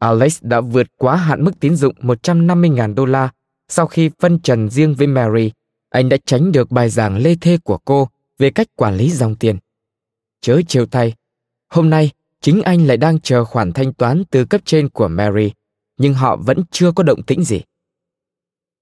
Alex 0.03 0.39
đã 0.41 0.61
vượt 0.61 0.87
quá 0.97 1.15
hạn 1.15 1.43
mức 1.43 1.59
tín 1.59 1.75
dụng 1.75 1.95
150.000 1.99 2.93
đô 2.95 3.05
la 3.05 3.29
sau 3.69 3.87
khi 3.87 4.09
phân 4.19 4.39
trần 4.39 4.69
riêng 4.69 4.95
với 4.95 5.07
Mary. 5.07 5.51
Anh 5.89 6.09
đã 6.09 6.17
tránh 6.25 6.51
được 6.51 6.71
bài 6.71 6.89
giảng 6.89 7.17
lê 7.17 7.35
thê 7.35 7.57
của 7.57 7.77
cô 7.77 8.09
về 8.37 8.49
cách 8.49 8.67
quản 8.75 8.95
lý 8.95 9.11
dòng 9.11 9.35
tiền. 9.35 9.57
Chớ 10.41 10.61
chiều 10.67 10.85
thay, 10.85 11.13
hôm 11.69 11.89
nay 11.89 12.11
chính 12.41 12.61
anh 12.61 12.87
lại 12.87 12.97
đang 12.97 13.19
chờ 13.19 13.45
khoản 13.45 13.73
thanh 13.73 13.93
toán 13.93 14.23
từ 14.29 14.45
cấp 14.45 14.61
trên 14.65 14.89
của 14.89 15.07
Mary, 15.07 15.51
nhưng 15.97 16.13
họ 16.13 16.35
vẫn 16.35 16.63
chưa 16.71 16.91
có 16.91 17.03
động 17.03 17.23
tĩnh 17.23 17.43
gì. 17.43 17.61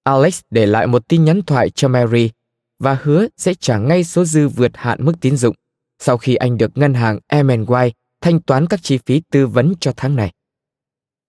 Alex 0.04 0.42
để 0.50 0.66
lại 0.66 0.88
một 0.88 1.08
tin 1.08 1.26
nhắn 1.26 1.42
thoại 1.42 1.70
cho 1.70 1.88
Mary 1.88 2.30
và 2.80 2.98
hứa 3.04 3.28
sẽ 3.38 3.54
trả 3.54 3.78
ngay 3.78 4.04
số 4.04 4.26
dư 4.26 4.48
vượt 4.48 4.72
hạn 4.74 5.06
mức 5.06 5.14
tín 5.22 5.38
dụng 5.38 5.56
sau 6.00 6.18
khi 6.18 6.36
anh 6.36 6.58
được 6.58 6.78
ngân 6.78 6.94
hàng 6.94 7.20
M&Y 7.44 7.92
thanh 8.22 8.40
toán 8.40 8.68
các 8.68 8.80
chi 8.84 9.00
phí 9.06 9.22
tư 9.32 9.48
vấn 9.48 9.74
cho 9.80 9.94
tháng 9.98 10.16
này. 10.16 10.32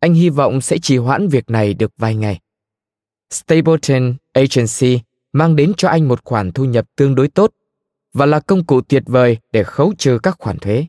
Anh 0.03 0.15
hy 0.15 0.31
vọng 0.31 0.61
sẽ 0.61 0.79
trì 0.79 0.97
hoãn 0.97 1.29
việc 1.29 1.51
này 1.51 1.75
được 1.75 1.93
vài 1.99 2.15
ngày. 2.15 2.41
Stapleton 3.31 4.15
Agency 4.33 5.01
mang 5.33 5.57
đến 5.57 5.73
cho 5.77 5.88
anh 5.88 6.09
một 6.09 6.25
khoản 6.25 6.53
thu 6.53 6.65
nhập 6.65 6.85
tương 6.97 7.15
đối 7.15 7.29
tốt 7.29 7.53
và 8.12 8.27
là 8.27 8.41
công 8.41 8.65
cụ 8.65 8.81
tuyệt 8.81 9.03
vời 9.07 9.38
để 9.53 9.62
khấu 9.65 9.93
trừ 9.99 10.19
các 10.23 10.37
khoản 10.38 10.59
thuế. 10.59 10.87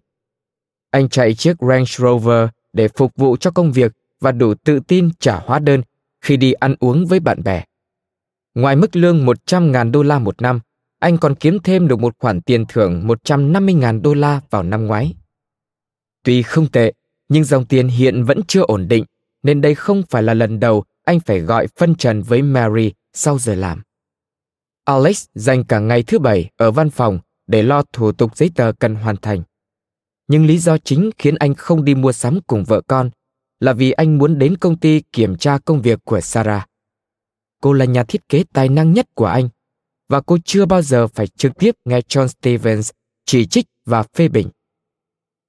Anh 0.92 1.10
chạy 1.10 1.34
chiếc 1.34 1.58
Range 1.60 1.86
Rover 1.86 2.50
để 2.74 2.88
phục 2.88 3.12
vụ 3.16 3.38
cho 3.38 3.52
công 3.52 3.72
việc 3.72 3.92
và 4.20 4.32
đủ 4.32 4.54
tự 4.54 4.80
tin 4.80 5.10
trả 5.20 5.40
hóa 5.40 5.60
đơn 5.60 5.82
khi 6.22 6.38
đi 6.38 6.54
ăn 6.54 6.76
uống 6.80 7.06
với 7.06 7.20
bạn 7.20 7.44
bè. 7.44 7.64
Ngoài 8.56 8.76
mức 8.76 8.96
lương 8.96 9.26
100.000 9.26 9.92
đô 9.92 10.04
la 10.04 10.20
một 10.20 10.42
năm, 10.42 10.60
anh 11.00 11.18
còn 11.18 11.36
kiếm 11.36 11.60
thêm 11.64 11.88
được 11.88 12.00
một 12.00 12.16
khoản 12.20 12.42
tiền 12.42 12.66
thưởng 12.70 13.08
150.000 13.08 14.02
đô 14.02 14.14
la 14.14 14.42
vào 14.50 14.64
năm 14.64 14.86
ngoái. 14.86 15.16
Tuy 16.24 16.42
không 16.42 16.72
tệ, 16.72 16.94
nhưng 17.30 17.44
dòng 17.44 17.66
tiền 17.66 17.88
hiện 17.88 18.24
vẫn 18.24 18.42
chưa 18.48 18.62
ổn 18.62 18.88
định, 18.88 19.06
nên 19.44 19.62
đây 19.62 19.76
không 19.76 20.04
phải 20.10 20.24
là 20.24 20.34
lần 20.34 20.60
đầu 20.60 20.84
anh 21.04 21.20
phải 21.20 21.40
gọi 21.40 21.68
phân 21.68 21.96
trần 21.96 22.22
với 22.22 22.42
Mary 22.42 22.92
sau 23.14 23.40
giờ 23.40 23.56
làm. 23.56 23.82
Alex 24.86 25.26
dành 25.36 25.64
cả 25.64 25.80
ngày 25.80 26.04
thứ 26.04 26.20
bảy 26.20 26.50
ở 26.58 26.72
văn 26.72 26.90
phòng 26.90 27.20
để 27.48 27.64
lo 27.64 27.84
thủ 27.94 28.12
tục 28.12 28.38
giấy 28.38 28.52
tờ 28.56 28.72
cần 28.80 28.96
hoàn 28.96 29.18
thành. 29.18 29.44
Nhưng 30.28 30.46
lý 30.46 30.58
do 30.58 30.78
chính 30.78 31.10
khiến 31.18 31.36
anh 31.36 31.56
không 31.56 31.86
đi 31.86 31.96
mua 31.96 32.12
sắm 32.12 32.40
cùng 32.48 32.64
vợ 32.64 32.82
con 32.88 33.10
là 33.60 33.74
vì 33.74 33.92
anh 33.92 34.18
muốn 34.18 34.40
đến 34.40 34.58
công 34.58 34.80
ty 34.80 35.02
kiểm 35.12 35.38
tra 35.38 35.58
công 35.66 35.82
việc 35.82 36.00
của 36.04 36.22
Sarah. 36.22 36.70
Cô 37.62 37.74
là 37.74 37.86
nhà 37.86 38.04
thiết 38.04 38.30
kế 38.30 38.44
tài 38.54 38.70
năng 38.70 38.94
nhất 38.94 39.08
của 39.16 39.26
anh 39.26 39.50
và 40.10 40.22
cô 40.22 40.38
chưa 40.46 40.66
bao 40.66 40.82
giờ 40.82 41.08
phải 41.08 41.28
trực 41.28 41.52
tiếp 41.60 41.76
nghe 41.86 42.00
John 42.00 42.28
Stevens 42.28 42.92
chỉ 43.26 43.46
trích 43.46 43.66
và 43.86 44.04
phê 44.04 44.28
bình. 44.28 44.50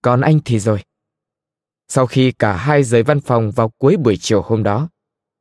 Còn 0.03 0.21
anh 0.21 0.41
thì 0.45 0.59
rồi. 0.59 0.83
Sau 1.89 2.07
khi 2.07 2.33
cả 2.33 2.57
hai 2.57 2.85
rời 2.85 3.03
văn 3.03 3.21
phòng 3.21 3.51
vào 3.51 3.69
cuối 3.69 3.97
buổi 3.97 4.17
chiều 4.17 4.43
hôm 4.43 4.63
đó, 4.63 4.89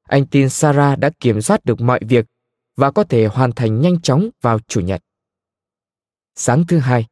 anh 0.04 0.26
tin 0.26 0.50
Sarah 0.50 1.00
đã 1.00 1.10
kiểm 1.20 1.42
soát 1.42 1.66
được 1.66 1.82
mọi 1.82 2.00
việc 2.08 2.26
và 2.76 2.92
có 2.92 3.04
thể 3.04 3.26
hoàn 3.26 3.52
thành 3.52 3.82
nhanh 3.82 4.02
chóng 4.02 4.30
vào 4.42 4.60
chủ 4.68 4.82
nhật. 4.82 5.02
Sáng 6.36 6.68
thứ 6.68 6.78
hai, 6.78 7.06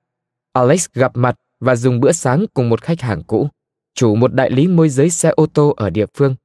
Alex 0.54 0.88
gặp 0.94 1.12
mặt 1.14 1.36
và 1.60 1.76
dùng 1.76 2.00
bữa 2.00 2.12
sáng 2.12 2.46
cùng 2.54 2.70
một 2.70 2.82
khách 2.82 3.02
hàng 3.02 3.24
cũ, 3.24 3.50
chủ 3.94 4.16
một 4.16 4.34
đại 4.34 4.52
lý 4.52 4.68
môi 4.68 4.90
giới 4.90 5.10
xe 5.10 5.30
ô 5.30 5.46
tô 5.46 5.74
ở 5.78 5.90
địa 5.90 6.06
phương. 6.14 6.36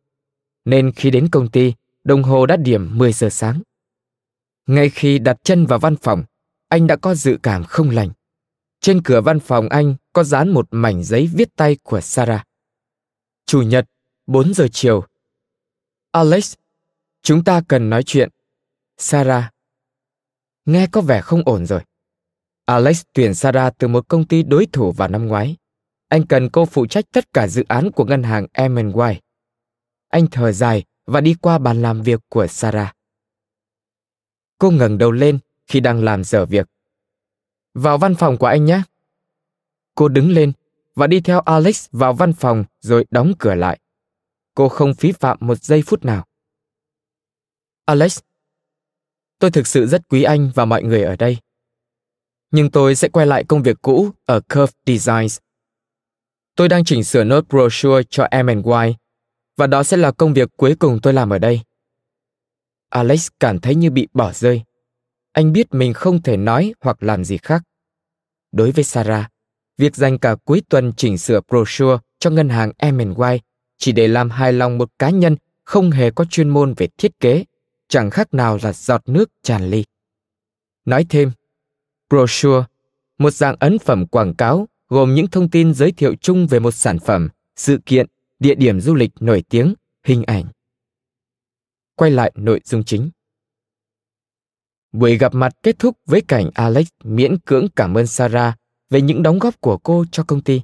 Nên 0.65 0.93
khi 0.93 1.11
đến 1.11 1.29
công 1.29 1.51
ty, 1.51 1.73
đồng 2.05 2.23
hồ 2.23 2.47
đã 2.47 2.57
điểm 2.57 2.99
10 2.99 3.13
giờ 3.13 3.29
sáng. 3.31 3.61
Ngay 4.67 4.91
khi 4.91 5.19
đặt 5.19 5.37
chân 5.43 5.67
vào 5.67 5.79
văn 5.79 5.97
phòng, 5.97 6.25
anh 6.69 6.87
đã 6.87 6.97
có 6.97 7.15
dự 7.15 7.39
cảm 7.43 7.65
không 7.65 7.91
lành. 7.91 8.11
Trên 8.81 9.03
cửa 9.03 9.21
văn 9.21 9.41
phòng 9.41 9.69
anh 9.69 9.95
có 10.13 10.25
dán 10.25 10.49
một 10.49 10.69
mảnh 10.71 11.05
giấy 11.05 11.31
viết 11.35 11.49
tay 11.57 11.77
của 11.83 12.01
Sarah. 12.01 12.47
Chủ 13.47 13.63
nhật, 13.63 13.87
4 14.27 14.55
giờ 14.55 14.69
chiều. 14.73 15.05
Alex, 16.11 16.55
chúng 17.23 17.45
ta 17.45 17.63
cần 17.69 17.91
nói 17.91 18.03
chuyện. 18.03 18.29
Sarah. 18.99 19.55
Nghe 20.65 20.87
có 20.93 21.01
vẻ 21.01 21.21
không 21.21 21.43
ổn 21.45 21.67
rồi. 21.67 21.81
Alex 22.65 23.03
tuyển 23.13 23.35
Sarah 23.35 23.79
từ 23.79 23.89
một 23.89 24.09
công 24.09 24.25
ty 24.29 24.43
đối 24.43 24.67
thủ 24.67 24.93
vào 24.93 25.09
năm 25.09 25.27
ngoái. 25.27 25.57
Anh 26.09 26.27
cần 26.27 26.49
cô 26.51 26.67
phụ 26.67 26.87
trách 26.87 27.05
tất 27.13 27.33
cả 27.33 27.49
dự 27.49 27.65
án 27.69 27.91
của 27.93 28.05
ngân 28.05 28.23
hàng 28.23 28.47
M&Y. 28.71 29.21
Anh 30.09 30.27
thở 30.31 30.53
dài 30.53 30.85
và 31.07 31.21
đi 31.21 31.35
qua 31.35 31.59
bàn 31.59 31.83
làm 31.83 32.03
việc 32.03 32.21
của 32.29 32.47
Sarah. 32.47 32.97
Cô 34.59 34.71
ngẩng 34.71 34.99
đầu 34.99 35.13
lên 35.13 35.39
khi 35.67 35.81
đang 35.81 36.05
làm 36.05 36.25
dở 36.25 36.47
việc. 36.47 36.69
Vào 37.75 37.99
văn 37.99 38.15
phòng 38.15 38.37
của 38.37 38.47
anh 38.47 38.65
nhé. 38.65 38.83
Cô 39.95 40.09
đứng 40.09 40.31
lên 40.31 40.53
và 40.97 41.07
đi 41.07 41.21
theo 41.21 41.41
Alex 41.41 41.87
vào 41.93 42.13
văn 42.13 42.33
phòng 42.33 42.65
rồi 42.81 43.07
đóng 43.11 43.33
cửa 43.39 43.55
lại. 43.55 43.81
Cô 44.55 44.69
không 44.69 44.95
phí 44.95 45.13
phạm 45.13 45.39
một 45.41 45.65
giây 45.65 45.83
phút 45.87 46.05
nào. 46.05 46.27
Alex, 47.85 48.19
tôi 49.39 49.51
thực 49.51 49.67
sự 49.67 49.87
rất 49.87 50.09
quý 50.09 50.23
anh 50.23 50.51
và 50.55 50.65
mọi 50.65 50.83
người 50.83 51.03
ở 51.03 51.17
đây. 51.17 51.39
Nhưng 52.51 52.71
tôi 52.71 52.95
sẽ 52.95 53.09
quay 53.09 53.27
lại 53.27 53.45
công 53.49 53.63
việc 53.63 53.77
cũ 53.83 54.11
ở 54.25 54.41
Curve 54.41 54.73
Designs. 54.87 55.39
Tôi 56.55 56.69
đang 56.69 56.85
chỉnh 56.85 57.05
sửa 57.05 57.25
nốt 57.25 57.49
brochure 57.49 58.03
cho 58.11 58.29
M&Y 58.45 58.95
và 59.57 59.67
đó 59.67 59.83
sẽ 59.83 59.97
là 59.97 60.11
công 60.13 60.35
việc 60.35 60.49
cuối 60.57 60.77
cùng 60.79 60.99
tôi 61.03 61.13
làm 61.13 61.31
ở 61.31 61.39
đây. 61.39 61.61
Alex 62.89 63.29
cảm 63.41 63.59
thấy 63.59 63.75
như 63.75 63.91
bị 63.91 64.09
bỏ 64.13 64.33
rơi. 64.33 64.63
Anh 65.33 65.53
biết 65.53 65.67
mình 65.75 65.93
không 65.93 66.23
thể 66.23 66.37
nói 66.37 66.75
hoặc 66.81 67.03
làm 67.03 67.25
gì 67.25 67.37
khác. 67.37 67.63
Đối 68.53 68.71
với 68.71 68.85
Sarah, 68.85 69.31
việc 69.79 69.97
dành 69.97 70.19
cả 70.19 70.37
cuối 70.45 70.63
tuần 70.69 70.93
chỉnh 70.97 71.19
sửa 71.19 71.41
brochure 71.49 71.99
cho 72.19 72.31
ngân 72.31 72.49
hàng 72.49 72.73
M&Y 72.93 73.39
chỉ 73.79 73.93
để 73.93 74.09
làm 74.09 74.31
hài 74.31 74.53
lòng 74.53 74.79
một 74.79 74.91
cá 74.99 75.11
nhân 75.11 75.37
không 75.65 75.91
hề 75.91 76.11
có 76.11 76.25
chuyên 76.25 76.49
môn 76.49 76.75
về 76.77 76.89
thiết 76.99 77.21
kế, 77.21 77.45
chẳng 77.89 78.11
khác 78.11 78.35
nào 78.35 78.59
là 78.63 78.73
giọt 78.73 79.03
nước 79.07 79.31
tràn 79.43 79.71
ly. 79.71 79.85
Nói 80.85 81.07
thêm, 81.09 81.33
brochure, 82.11 82.65
một 83.19 83.31
dạng 83.31 83.57
ấn 83.61 83.79
phẩm 83.79 84.07
quảng 84.07 84.35
cáo 84.35 84.69
gồm 84.89 85.15
những 85.15 85.27
thông 85.27 85.51
tin 85.51 85.75
giới 85.75 85.93
thiệu 85.93 86.15
chung 86.21 86.47
về 86.47 86.59
một 86.59 86.71
sản 86.71 86.99
phẩm, 86.99 87.29
sự 87.57 87.79
kiện, 87.87 88.07
địa 88.39 88.55
điểm 88.55 88.81
du 88.81 88.95
lịch 88.95 89.11
nổi 89.21 89.45
tiếng, 89.49 89.75
hình 90.05 90.25
ảnh. 90.25 90.45
Quay 91.95 92.11
lại 92.11 92.33
nội 92.35 92.61
dung 92.65 92.85
chính. 92.85 93.11
Buổi 94.93 95.19
gặp 95.19 95.35
mặt 95.35 95.53
kết 95.63 95.79
thúc 95.79 95.97
với 96.07 96.21
cảnh 96.29 96.51
Alex 96.55 96.89
miễn 97.05 97.39
cưỡng 97.39 97.67
cảm 97.77 97.95
ơn 97.95 98.07
Sarah 98.07 98.59
về 98.91 99.01
những 99.01 99.23
đóng 99.23 99.39
góp 99.39 99.61
của 99.61 99.79
cô 99.79 100.05
cho 100.13 100.25
công 100.25 100.43
ty. 100.43 100.63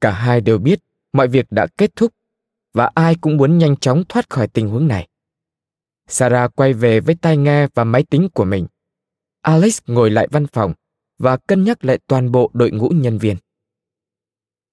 Cả 0.00 0.10
hai 0.10 0.40
đều 0.40 0.58
biết 0.58 0.80
mọi 1.12 1.28
việc 1.28 1.46
đã 1.50 1.66
kết 1.76 1.96
thúc 1.96 2.12
và 2.72 2.90
ai 2.94 3.14
cũng 3.20 3.36
muốn 3.36 3.58
nhanh 3.58 3.76
chóng 3.76 4.04
thoát 4.08 4.30
khỏi 4.30 4.48
tình 4.48 4.68
huống 4.68 4.88
này. 4.88 5.08
Sarah 6.08 6.56
quay 6.56 6.72
về 6.72 7.00
với 7.00 7.14
tai 7.14 7.36
nghe 7.36 7.66
và 7.74 7.84
máy 7.84 8.02
tính 8.02 8.28
của 8.34 8.44
mình. 8.44 8.66
Alex 9.40 9.80
ngồi 9.86 10.10
lại 10.10 10.28
văn 10.30 10.46
phòng 10.46 10.74
và 11.18 11.36
cân 11.36 11.64
nhắc 11.64 11.84
lại 11.84 11.98
toàn 12.06 12.32
bộ 12.32 12.50
đội 12.54 12.70
ngũ 12.70 12.88
nhân 12.88 13.18
viên. 13.18 13.36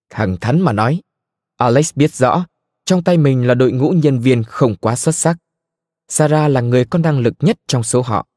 Thẳng 0.09 0.37
thắn 0.41 0.61
mà 0.61 0.73
nói, 0.73 1.01
Alex 1.57 1.91
biết 1.95 2.13
rõ 2.13 2.45
trong 2.85 3.03
tay 3.03 3.17
mình 3.17 3.47
là 3.47 3.53
đội 3.53 3.71
ngũ 3.71 3.91
nhân 3.91 4.19
viên 4.19 4.43
không 4.43 4.75
quá 4.75 4.95
xuất 4.95 5.15
sắc. 5.15 5.37
Sarah 6.07 6.51
là 6.51 6.61
người 6.61 6.85
có 6.85 6.99
năng 6.99 7.19
lực 7.19 7.33
nhất 7.39 7.57
trong 7.67 7.83
số 7.83 8.01
họ. 8.01 8.27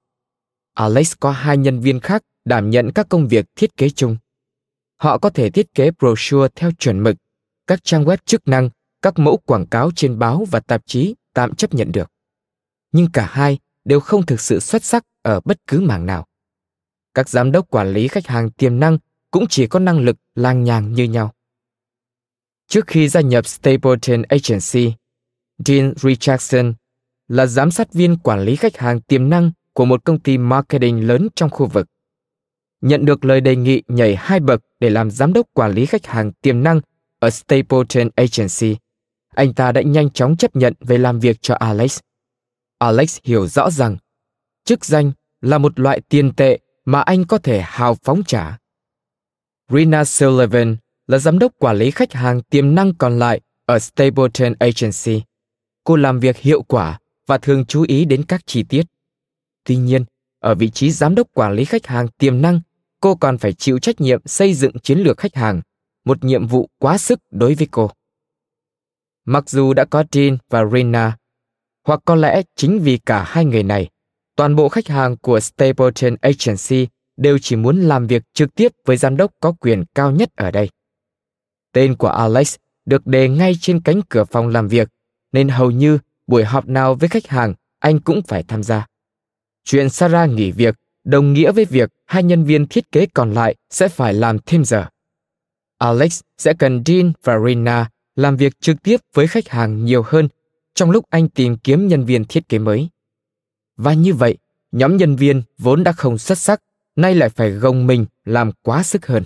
Alex 0.75 1.15
có 1.21 1.31
hai 1.31 1.57
nhân 1.57 1.81
viên 1.81 2.01
khác 2.01 2.23
đảm 2.45 2.71
nhận 2.71 2.93
các 2.93 3.07
công 3.09 3.29
việc 3.29 3.47
thiết 3.57 3.77
kế 3.77 3.91
chung. 3.91 4.17
Họ 4.97 5.19
có 5.19 5.31
thể 5.31 5.51
thiết 5.51 5.75
kế 5.75 5.91
brochure 5.91 6.49
theo 6.55 6.71
chuẩn 6.73 7.03
mực, 7.03 7.17
các 7.67 7.85
trang 7.85 8.05
web 8.05 8.17
chức 8.25 8.49
năng, 8.49 8.71
các 9.03 9.19
mẫu 9.19 9.37
quảng 9.37 9.67
cáo 9.67 9.91
trên 9.97 10.19
báo 10.19 10.45
và 10.51 10.61
tạp 10.61 10.83
chí 10.87 11.15
tạm 11.35 11.55
chấp 11.55 11.75
nhận 11.75 11.93
được. 11.93 12.11
Nhưng 12.93 13.09
cả 13.13 13.29
hai 13.31 13.59
đều 13.85 14.01
không 14.01 14.27
thực 14.27 14.41
sự 14.41 14.61
xuất 14.61 14.85
sắc 14.85 15.05
ở 15.23 15.41
bất 15.41 15.67
cứ 15.67 15.81
mảng 15.81 16.07
nào. 16.07 16.27
Các 17.15 17.29
giám 17.29 17.53
đốc 17.53 17.71
quản 17.71 17.93
lý 17.93 18.09
khách 18.09 18.27
hàng 18.27 18.51
tiềm 18.51 18.81
năng 18.81 18.99
cũng 19.31 19.47
chỉ 19.49 19.67
có 19.67 19.79
năng 19.79 19.99
lực 19.99 20.17
lang 20.35 20.65
nhàng 20.65 20.93
như 20.93 21.05
nhau. 21.05 21.35
Trước 22.69 22.87
khi 22.87 23.09
gia 23.09 23.21
nhập 23.21 23.47
Stapleton 23.47 24.23
Agency, 24.23 24.93
Dean 25.59 25.95
Richardson 25.97 26.75
là 27.29 27.47
giám 27.47 27.71
sát 27.71 27.93
viên 27.93 28.17
quản 28.17 28.41
lý 28.41 28.57
khách 28.57 28.77
hàng 28.77 29.01
tiềm 29.01 29.29
năng 29.29 29.53
của 29.73 29.85
một 29.85 30.05
công 30.05 30.21
ty 30.21 30.39
marketing 30.39 31.07
lớn 31.07 31.29
trong 31.35 31.51
khu 31.51 31.67
vực 31.67 31.87
nhận 32.83 33.05
được 33.05 33.25
lời 33.25 33.41
đề 33.41 33.57
nghị 33.57 33.83
nhảy 33.89 34.17
hai 34.17 34.41
bậc 34.41 34.61
để 34.81 34.91
làm 34.91 35.11
giám 35.11 35.33
đốc 35.33 35.47
quản 35.53 35.73
lý 35.73 35.87
khách 35.87 36.07
hàng 36.07 36.33
tiềm 36.33 36.63
năng 36.63 36.81
ở 37.19 37.31
Stapleton 37.31 38.09
Agency. 38.17 38.77
Anh 39.35 39.53
ta 39.55 39.73
đã 39.73 39.83
nhanh 39.83 40.11
chóng 40.11 40.37
chấp 40.37 40.57
nhận 40.57 40.75
về 40.81 40.99
làm 40.99 41.21
việc 41.21 41.43
cho 41.43 41.55
Alex. 41.55 41.99
Alex 42.79 43.19
hiểu 43.25 43.47
rõ 43.47 43.71
rằng 43.71 43.97
chức 44.65 44.85
danh 44.85 45.13
là 45.41 45.59
một 45.59 45.81
loại 45.81 46.01
tiền 46.09 46.33
tệ 46.35 46.59
mà 46.85 47.01
anh 47.01 47.25
có 47.25 47.39
thể 47.39 47.61
hào 47.65 47.95
phóng 47.95 48.23
trả. 48.27 48.59
Rina 49.69 50.05
Sullivan 50.05 50.77
là 51.07 51.19
giám 51.19 51.39
đốc 51.39 51.53
quản 51.59 51.77
lý 51.77 51.91
khách 51.91 52.13
hàng 52.13 52.43
tiềm 52.43 52.75
năng 52.75 52.95
còn 52.95 53.19
lại 53.19 53.41
ở 53.67 53.79
Stapleton 53.79 54.55
Agency. 54.59 55.23
Cô 55.85 55.97
làm 55.97 56.21
việc 56.21 56.37
hiệu 56.37 56.63
quả 56.63 56.99
và 57.27 57.39
thường 57.39 57.65
chú 57.65 57.85
ý 57.89 58.05
đến 58.05 58.23
các 58.23 58.47
chi 58.47 58.63
tiết. 58.63 58.87
Tuy 59.65 59.77
nhiên, 59.77 60.05
ở 60.39 60.55
vị 60.55 60.71
trí 60.71 60.91
giám 60.91 61.15
đốc 61.15 61.29
quản 61.35 61.53
lý 61.53 61.65
khách 61.65 61.87
hàng 61.87 62.09
tiềm 62.09 62.43
năng, 62.43 62.61
cô 63.03 63.15
còn 63.15 63.39
phải 63.39 63.53
chịu 63.53 63.79
trách 63.79 64.01
nhiệm 64.01 64.21
xây 64.27 64.55
dựng 64.55 64.79
chiến 64.79 64.99
lược 64.99 65.19
khách 65.19 65.35
hàng, 65.35 65.63
một 66.05 66.25
nhiệm 66.25 66.47
vụ 66.47 66.69
quá 66.79 66.99
sức 66.99 67.21
đối 67.31 67.55
với 67.55 67.69
cô. 67.71 67.91
Mặc 69.25 69.51
dù 69.51 69.73
đã 69.73 69.85
có 69.85 70.03
Jean 70.03 70.37
và 70.51 70.65
Rina, 70.73 71.17
hoặc 71.87 72.01
có 72.05 72.15
lẽ 72.15 72.43
chính 72.57 72.81
vì 72.81 72.99
cả 72.99 73.25
hai 73.27 73.45
người 73.45 73.63
này, 73.63 73.89
toàn 74.37 74.57
bộ 74.57 74.69
khách 74.69 74.89
hàng 74.89 75.17
của 75.17 75.41
Stapleton 75.41 76.17
Agency 76.21 76.89
đều 77.17 77.39
chỉ 77.39 77.57
muốn 77.57 77.81
làm 77.81 78.07
việc 78.07 78.23
trực 78.35 78.55
tiếp 78.55 78.73
với 78.85 78.97
giám 78.97 79.17
đốc 79.17 79.33
có 79.41 79.53
quyền 79.53 79.85
cao 79.95 80.11
nhất 80.11 80.31
ở 80.37 80.51
đây. 80.51 80.71
Tên 81.73 81.97
của 81.97 82.09
Alex 82.09 82.57
được 82.85 83.07
đề 83.07 83.29
ngay 83.29 83.53
trên 83.61 83.81
cánh 83.81 84.01
cửa 84.09 84.25
phòng 84.25 84.49
làm 84.49 84.69
việc, 84.69 84.89
nên 85.33 85.49
hầu 85.49 85.71
như 85.71 85.99
buổi 86.27 86.45
họp 86.45 86.69
nào 86.69 86.95
với 86.95 87.09
khách 87.09 87.27
hàng 87.27 87.55
anh 87.79 88.01
cũng 88.01 88.23
phải 88.23 88.43
tham 88.43 88.63
gia. 88.63 88.87
Chuyện 89.65 89.91
Sarah 89.91 90.31
nghỉ 90.31 90.51
việc 90.51 90.75
đồng 91.05 91.33
nghĩa 91.33 91.53
với 91.53 91.65
việc 91.65 91.91
hai 92.07 92.23
nhân 92.23 92.45
viên 92.45 92.67
thiết 92.67 92.93
kế 92.93 93.07
còn 93.07 93.33
lại 93.33 93.55
sẽ 93.71 93.89
phải 93.89 94.15
làm 94.15 94.39
thêm 94.47 94.65
giờ. 94.65 94.87
Alex 95.79 96.21
sẽ 96.39 96.53
cần 96.59 96.83
Dean 96.87 97.13
và 97.25 97.39
Rina 97.47 97.91
làm 98.17 98.37
việc 98.37 98.61
trực 98.61 98.83
tiếp 98.83 99.01
với 99.15 99.27
khách 99.27 99.49
hàng 99.49 99.85
nhiều 99.85 100.03
hơn 100.07 100.29
trong 100.75 100.91
lúc 100.91 101.05
anh 101.11 101.29
tìm 101.29 101.57
kiếm 101.57 101.89
nhân 101.89 102.05
viên 102.05 102.25
thiết 102.25 102.49
kế 102.49 102.59
mới. 102.59 102.89
Và 103.77 103.95
như 103.95 104.15
vậy, 104.15 104.39
nhóm 104.73 104.97
nhân 104.97 105.17
viên 105.17 105.43
vốn 105.59 105.85
đã 105.85 105.93
không 105.93 106.19
xuất 106.19 106.39
sắc, 106.39 106.63
nay 106.97 107.15
lại 107.15 107.29
phải 107.29 107.51
gồng 107.51 107.87
mình 107.87 108.07
làm 108.25 108.53
quá 108.63 108.83
sức 108.83 109.07
hơn. 109.07 109.23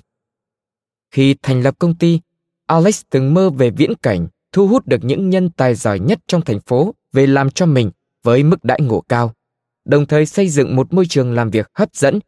Khi 1.10 1.34
thành 1.42 1.62
lập 1.62 1.74
công 1.78 1.94
ty, 1.94 2.20
Alex 2.66 3.02
từng 3.10 3.34
mơ 3.34 3.50
về 3.50 3.70
viễn 3.70 3.94
cảnh 3.94 4.26
thu 4.52 4.68
hút 4.68 4.86
được 4.86 5.04
những 5.04 5.30
nhân 5.30 5.50
tài 5.50 5.74
giỏi 5.74 5.98
nhất 5.98 6.18
trong 6.26 6.42
thành 6.42 6.60
phố 6.60 6.94
về 7.12 7.26
làm 7.26 7.50
cho 7.50 7.66
mình 7.66 7.90
với 8.22 8.42
mức 8.42 8.64
đãi 8.64 8.80
ngộ 8.80 9.00
cao, 9.08 9.34
đồng 9.86 10.06
thời 10.06 10.26
xây 10.26 10.48
dựng 10.48 10.76
một 10.76 10.92
môi 10.92 11.06
trường 11.06 11.32
làm 11.32 11.50
việc 11.50 11.70
hấp 11.74 11.94
dẫn 11.94 12.18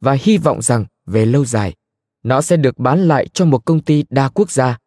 và 0.00 0.16
hy 0.20 0.38
vọng 0.38 0.62
rằng 0.62 0.84
về 1.06 1.26
lâu 1.26 1.44
dài, 1.44 1.74
nó 2.22 2.42
sẽ 2.42 2.56
được 2.56 2.78
bán 2.78 3.08
lại 3.08 3.26
cho 3.28 3.44
một 3.44 3.64
công 3.64 3.80
ty 3.80 4.04
đa 4.10 4.28
quốc 4.28 4.50
gia. 4.50 4.78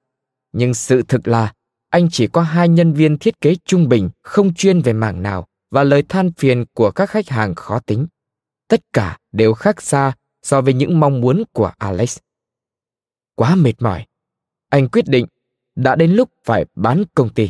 Nhưng 0.51 0.73
sự 0.73 1.01
thực 1.01 1.27
là 1.27 1.53
anh 1.89 2.09
chỉ 2.11 2.27
có 2.27 2.41
hai 2.41 2.69
nhân 2.69 2.93
viên 2.93 3.17
thiết 3.17 3.41
kế 3.41 3.55
trung 3.65 3.89
bình 3.89 4.09
không 4.23 4.53
chuyên 4.53 4.81
về 4.81 4.93
mảng 4.93 5.23
nào 5.23 5.47
và 5.71 5.83
lời 5.83 6.03
than 6.09 6.31
phiền 6.31 6.65
của 6.73 6.91
các 6.91 7.09
khách 7.09 7.29
hàng 7.29 7.55
khó 7.55 7.79
tính. 7.79 8.07
Tất 8.67 8.93
cả 8.93 9.17
đều 9.31 9.53
khác 9.53 9.81
xa 9.81 10.13
so 10.41 10.61
với 10.61 10.73
những 10.73 10.99
mong 10.99 11.21
muốn 11.21 11.43
của 11.53 11.71
Alex. 11.77 12.17
Quá 13.35 13.55
mệt 13.55 13.73
mỏi, 13.79 14.05
anh 14.69 14.89
quyết 14.89 15.07
định 15.07 15.25
đã 15.75 15.95
đến 15.95 16.11
lúc 16.11 16.29
phải 16.43 16.65
bán 16.75 17.03
công 17.13 17.33
ty. 17.33 17.49